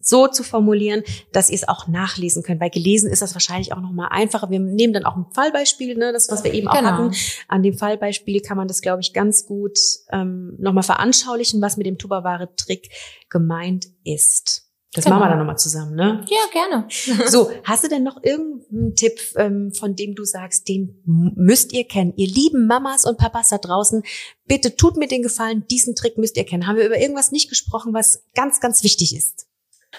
[0.00, 3.80] so zu formulieren, dass ihr es auch nachlesen könnt, weil gelesen ist das wahrscheinlich auch
[3.80, 4.48] nochmal einfacher.
[4.50, 6.90] Wir nehmen dann auch ein Fallbeispiel, ne, das, was wir eben auch Genau.
[6.90, 7.14] hatten.
[7.48, 9.78] An dem Fallbeispiel kann man das, glaube ich, ganz gut
[10.12, 12.90] ähm, nochmal veranschaulichen, was mit dem Tupperware-Trick
[13.28, 14.67] gemeint ist.
[14.94, 15.16] Das Genau.
[15.16, 16.24] machen wir dann nochmal zusammen, ne?
[16.28, 16.88] Ja, gerne.
[17.30, 21.84] So, hast du denn noch irgendeinen Tipp, ähm, von dem du sagst, den müsst ihr
[21.84, 22.14] kennen?
[22.16, 24.02] Ihr lieben Mamas und Papas da draußen,
[24.46, 26.66] bitte tut mir den Gefallen, diesen Trick müsst ihr kennen.
[26.66, 29.46] Haben wir über irgendwas nicht gesprochen, was ganz, ganz wichtig ist?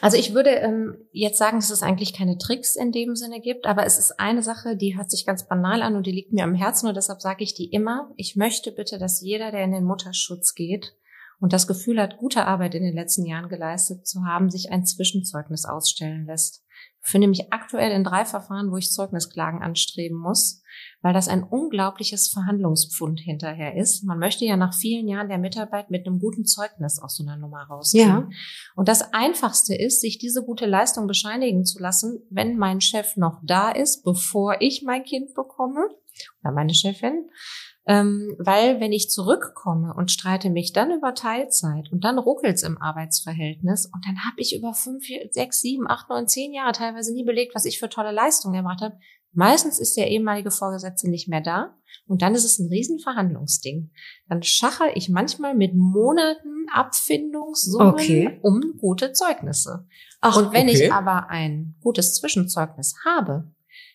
[0.01, 3.65] Also ich würde ähm, jetzt sagen, dass es eigentlich keine Tricks in dem Sinne gibt,
[3.65, 6.43] aber es ist eine Sache, die hört sich ganz banal an und die liegt mir
[6.43, 8.11] am Herzen und deshalb sage ich die immer.
[8.15, 10.95] Ich möchte bitte, dass jeder, der in den Mutterschutz geht
[11.39, 14.85] und das Gefühl hat, gute Arbeit in den letzten Jahren geleistet zu haben, sich ein
[14.85, 16.63] Zwischenzeugnis ausstellen lässt.
[16.97, 20.61] Ich befinde mich aktuell in drei Verfahren, wo ich Zeugnisklagen anstreben muss,
[21.01, 24.03] weil das ein unglaubliches Verhandlungspfund hinterher ist.
[24.03, 27.37] Man möchte ja nach vielen Jahren der Mitarbeit mit einem guten Zeugnis aus so einer
[27.37, 28.07] Nummer rausgehen.
[28.07, 28.29] Ja.
[28.75, 33.39] Und das Einfachste ist, sich diese gute Leistung bescheinigen zu lassen, wenn mein Chef noch
[33.43, 35.87] da ist, bevor ich mein Kind bekomme
[36.43, 37.29] oder meine Chefin.
[37.89, 42.79] Ähm, weil wenn ich zurückkomme und streite mich dann über Teilzeit und dann ruckelt's im
[42.79, 47.11] Arbeitsverhältnis und dann habe ich über fünf, vier, sechs, sieben, acht, neun, zehn Jahre teilweise
[47.11, 48.99] nie belegt, was ich für tolle Leistungen erbracht habe.
[49.31, 51.75] Meistens ist der ehemalige Vorgesetzte nicht mehr da
[52.05, 53.89] und dann ist es ein Riesenverhandlungsding.
[54.27, 58.39] Dann schache ich manchmal mit Monaten Abfindungssummen Okay.
[58.43, 59.87] um gute Zeugnisse.
[60.21, 60.85] Ach, und wenn okay.
[60.85, 63.51] ich aber ein gutes Zwischenzeugnis habe,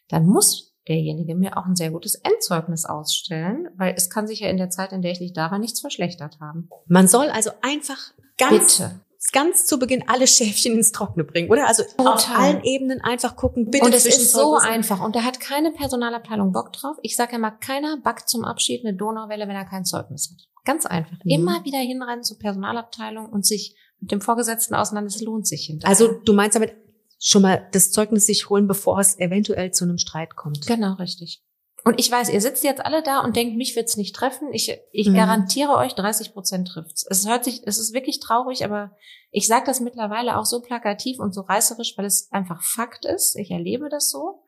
[0.09, 4.49] dann muss derjenige mir auch ein sehr gutes Endzeugnis ausstellen, weil es kann sich ja
[4.49, 6.69] in der Zeit, in der ich nicht da war, nichts verschlechtert haben.
[6.87, 9.01] Man soll also einfach ganz, Bitte.
[9.33, 11.67] ganz zu Beginn alle Schäfchen ins Trockene bringen, oder?
[11.67, 12.37] Also auf Total.
[12.37, 15.01] allen Ebenen einfach gucken, bitte und es ist so einfach.
[15.03, 16.97] Und da hat keine Personalabteilung Bock drauf.
[17.03, 20.47] Ich sage immer, keiner backt zum Abschied eine Donauwelle, wenn er kein Zeugnis hat.
[20.65, 21.17] Ganz einfach.
[21.25, 21.31] Mhm.
[21.31, 25.09] Immer wieder hinrennen zur Personalabteilung und sich mit dem Vorgesetzten auseinander.
[25.09, 25.89] Es lohnt sich hinterher.
[25.89, 26.84] Also du meinst damit
[27.19, 30.67] schon mal das Zeugnis sich holen, bevor es eventuell zu einem Streit kommt.
[30.67, 31.43] genau richtig.
[31.87, 34.49] Und ich weiß, ihr sitzt jetzt alle da und denkt, mich wird's nicht treffen.
[34.55, 35.15] Ich, ich Mhm.
[35.17, 37.05] garantiere euch, 30 Prozent trifft's.
[37.11, 38.93] Es hört sich, es ist wirklich traurig, aber
[39.31, 43.37] ich sage das mittlerweile auch so plakativ und so reißerisch, weil es einfach Fakt ist.
[43.37, 44.45] Ich erlebe das so.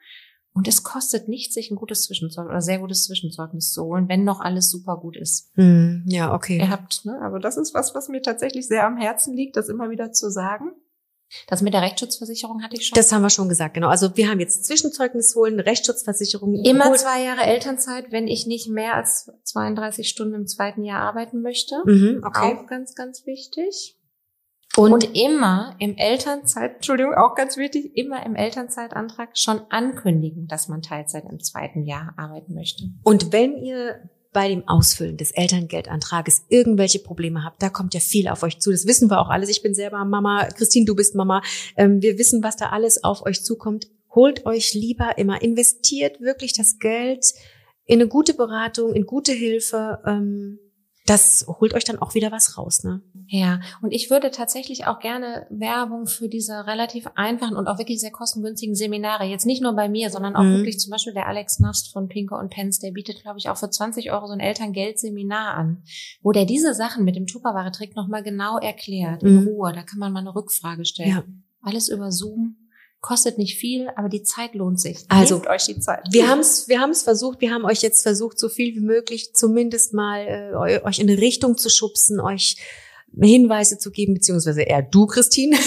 [0.54, 4.24] Und es kostet nichts, sich ein gutes Zwischenzeugnis oder sehr gutes Zwischenzeugnis zu holen, wenn
[4.24, 5.50] noch alles super gut ist.
[5.56, 6.56] Hm, ja, okay.
[6.56, 9.68] Ihr habt, ne, also das ist was, was mir tatsächlich sehr am Herzen liegt, das
[9.68, 10.70] immer wieder zu sagen.
[11.48, 12.96] Das mit der Rechtsschutzversicherung hatte ich schon.
[12.96, 13.88] Das haben wir schon gesagt, genau.
[13.88, 16.54] Also wir haben jetzt Zwischenzeugnis holen, Rechtsschutzversicherung.
[16.64, 21.00] Immer holt- zwei Jahre Elternzeit, wenn ich nicht mehr als 32 Stunden im zweiten Jahr
[21.02, 21.76] arbeiten möchte.
[21.84, 22.56] Mhm, okay.
[22.56, 23.98] Auch ganz, ganz wichtig.
[24.76, 30.68] Und, Und immer im Elternzeit, Entschuldigung, auch ganz wichtig, immer im Elternzeitantrag schon ankündigen, dass
[30.68, 32.84] man Teilzeit im zweiten Jahr arbeiten möchte.
[33.02, 38.28] und wenn ihr bei dem Ausfüllen des Elterngeldantrages irgendwelche Probleme habt, da kommt ja viel
[38.28, 38.70] auf euch zu.
[38.70, 39.48] Das wissen wir auch alles.
[39.48, 40.46] Ich bin selber Mama.
[40.54, 41.40] Christine, du bist Mama.
[41.74, 43.88] Ähm, wir wissen, was da alles auf euch zukommt.
[44.14, 47.32] Holt euch lieber immer, investiert wirklich das Geld
[47.86, 50.00] in eine gute Beratung, in gute Hilfe.
[50.04, 50.58] Ähm,
[51.06, 53.00] das holt euch dann auch wieder was raus, ne?
[53.28, 58.00] Ja, und ich würde tatsächlich auch gerne Werbung für diese relativ einfachen und auch wirklich
[58.00, 60.54] sehr kostengünstigen Seminare, jetzt nicht nur bei mir, sondern auch Mhm.
[60.58, 63.56] wirklich zum Beispiel der Alex Nast von Pinke und Pence, der bietet, glaube ich, auch
[63.56, 65.82] für 20 Euro so ein Elterngeldseminar an,
[66.22, 69.48] wo der diese Sachen mit dem Tupperware-Trick nochmal genau erklärt, in Mhm.
[69.48, 69.72] Ruhe.
[69.72, 71.08] Da kann man mal eine Rückfrage stellen.
[71.10, 71.24] Ja.
[71.62, 72.56] Alles über Zoom.
[73.00, 75.04] Kostet nicht viel, aber die Zeit lohnt sich.
[75.08, 76.00] Also, Nehmt euch die Zeit.
[76.10, 79.32] Wir haben es wir haben's versucht, wir haben euch jetzt versucht, so viel wie möglich
[79.34, 82.56] zumindest mal äh, eu- euch in eine Richtung zu schubsen, euch
[83.18, 85.56] Hinweise zu geben, beziehungsweise eher du, Christine.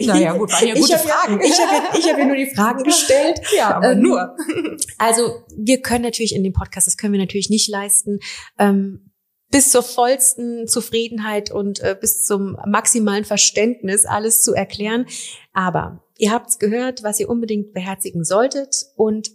[0.00, 1.40] Naja, gut, waren ja Ich gute ja- Fragen.
[1.42, 3.40] Ich habe ja, ich hab ja nur die Fragen gestellt.
[3.56, 4.36] Ja, aber Ähm, nur.
[4.98, 8.18] Also wir können natürlich in dem Podcast, das können wir natürlich nicht leisten,
[8.58, 9.10] ähm,
[9.50, 15.06] bis zur vollsten Zufriedenheit und äh, bis zum maximalen Verständnis alles zu erklären.
[15.54, 19.30] Aber ihr habt es gehört, was ihr unbedingt beherzigen solltet und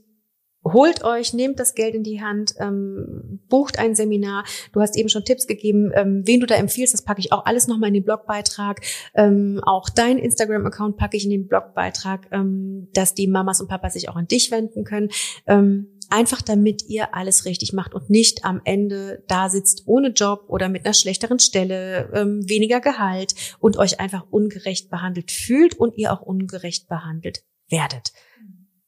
[0.63, 4.43] holt euch, nehmt das Geld in die Hand, ähm, bucht ein Seminar.
[4.73, 7.45] Du hast eben schon Tipps gegeben, ähm, wen du da empfiehlst, das packe ich auch
[7.45, 8.81] alles nochmal in den Blogbeitrag.
[9.15, 13.93] Ähm, auch dein Instagram-Account packe ich in den Blogbeitrag, ähm, dass die Mamas und Papas
[13.93, 15.09] sich auch an dich wenden können.
[15.47, 20.45] Ähm, einfach damit ihr alles richtig macht und nicht am Ende da sitzt ohne Job
[20.47, 25.97] oder mit einer schlechteren Stelle, ähm, weniger Gehalt und euch einfach ungerecht behandelt fühlt und
[25.97, 28.11] ihr auch ungerecht behandelt werdet.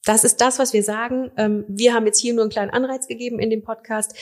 [0.05, 1.31] Das ist das, was wir sagen.
[1.37, 4.15] Ähm, wir haben jetzt hier nur einen kleinen Anreiz gegeben in dem Podcast.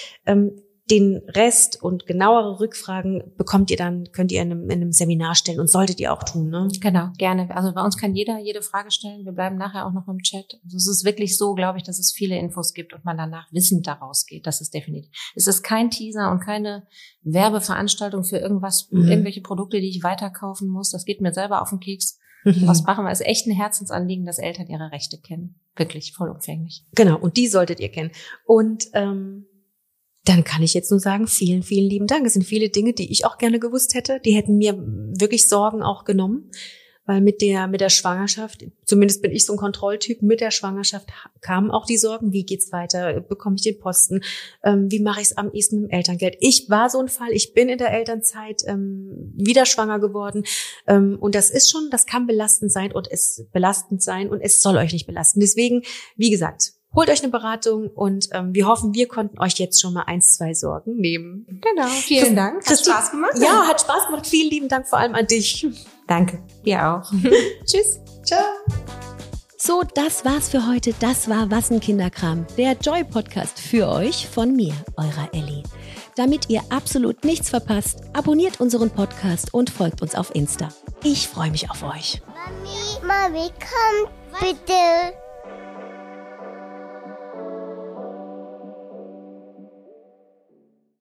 [0.89, 5.35] Den Rest und genauere Rückfragen bekommt ihr dann, könnt ihr in einem, in einem Seminar
[5.35, 6.49] stellen und solltet ihr auch tun.
[6.49, 6.67] Ne?
[6.81, 7.55] Genau, gerne.
[7.55, 9.23] Also bei uns kann jeder jede Frage stellen.
[9.23, 10.59] Wir bleiben nachher auch noch im Chat.
[10.65, 13.47] Also es ist wirklich so, glaube ich, dass es viele Infos gibt und man danach
[13.53, 14.45] wissend daraus geht.
[14.47, 15.11] Das ist definitiv.
[15.35, 16.87] Es ist kein Teaser und keine
[17.23, 19.07] Werbeveranstaltung für irgendwas, Mhm.
[19.07, 20.89] irgendwelche Produkte, die ich weiterkaufen muss.
[20.91, 22.17] Das geht mir selber auf den Keks.
[22.43, 23.11] Was machen wir?
[23.11, 25.59] Es ist echt ein Herzensanliegen, dass Eltern ihre Rechte kennen.
[25.75, 26.83] Wirklich vollumfänglich.
[26.95, 28.11] Genau, und die solltet ihr kennen.
[28.45, 29.45] Und ähm,
[30.25, 32.25] dann kann ich jetzt nur sagen, vielen, vielen lieben Dank.
[32.25, 34.19] Es sind viele Dinge, die ich auch gerne gewusst hätte.
[34.23, 36.51] Die hätten mir wirklich Sorgen auch genommen.
[37.07, 41.09] Weil mit der, mit der Schwangerschaft, zumindest bin ich so ein Kontrolltyp, mit der Schwangerschaft
[41.41, 44.21] kamen auch die Sorgen, wie geht's weiter, bekomme ich den Posten,
[44.63, 46.37] ähm, wie mache ich es am ehesten mit dem Elterngeld.
[46.41, 50.43] Ich war so ein Fall, ich bin in der Elternzeit ähm, wieder schwanger geworden
[50.87, 54.61] ähm, und das ist schon, das kann belastend sein und es belastend sein und es
[54.61, 55.39] soll euch nicht belasten.
[55.39, 55.81] Deswegen,
[56.17, 59.93] wie gesagt, holt euch eine Beratung und ähm, wir hoffen, wir konnten euch jetzt schon
[59.93, 61.45] mal eins, zwei Sorgen nehmen.
[61.61, 61.87] Genau.
[61.87, 62.57] Vielen Dank.
[62.57, 63.33] Hat Christi- Spaß gemacht.
[63.39, 64.27] Ja, hat Spaß gemacht.
[64.27, 65.65] Vielen lieben Dank vor allem an dich.
[66.07, 66.43] Danke.
[66.65, 67.11] Dir auch.
[67.65, 67.99] Tschüss.
[68.23, 68.39] Ciao.
[69.57, 70.93] So, das war's für heute.
[70.99, 75.61] Das war Was ein Kinderkram, der Joy Podcast für euch von mir, eurer Ellie.
[76.15, 80.69] Damit ihr absolut nichts verpasst, abonniert unseren Podcast und folgt uns auf Insta.
[81.03, 82.21] Ich freue mich auf euch.
[82.27, 85.13] Mami, Mami, komm bitte.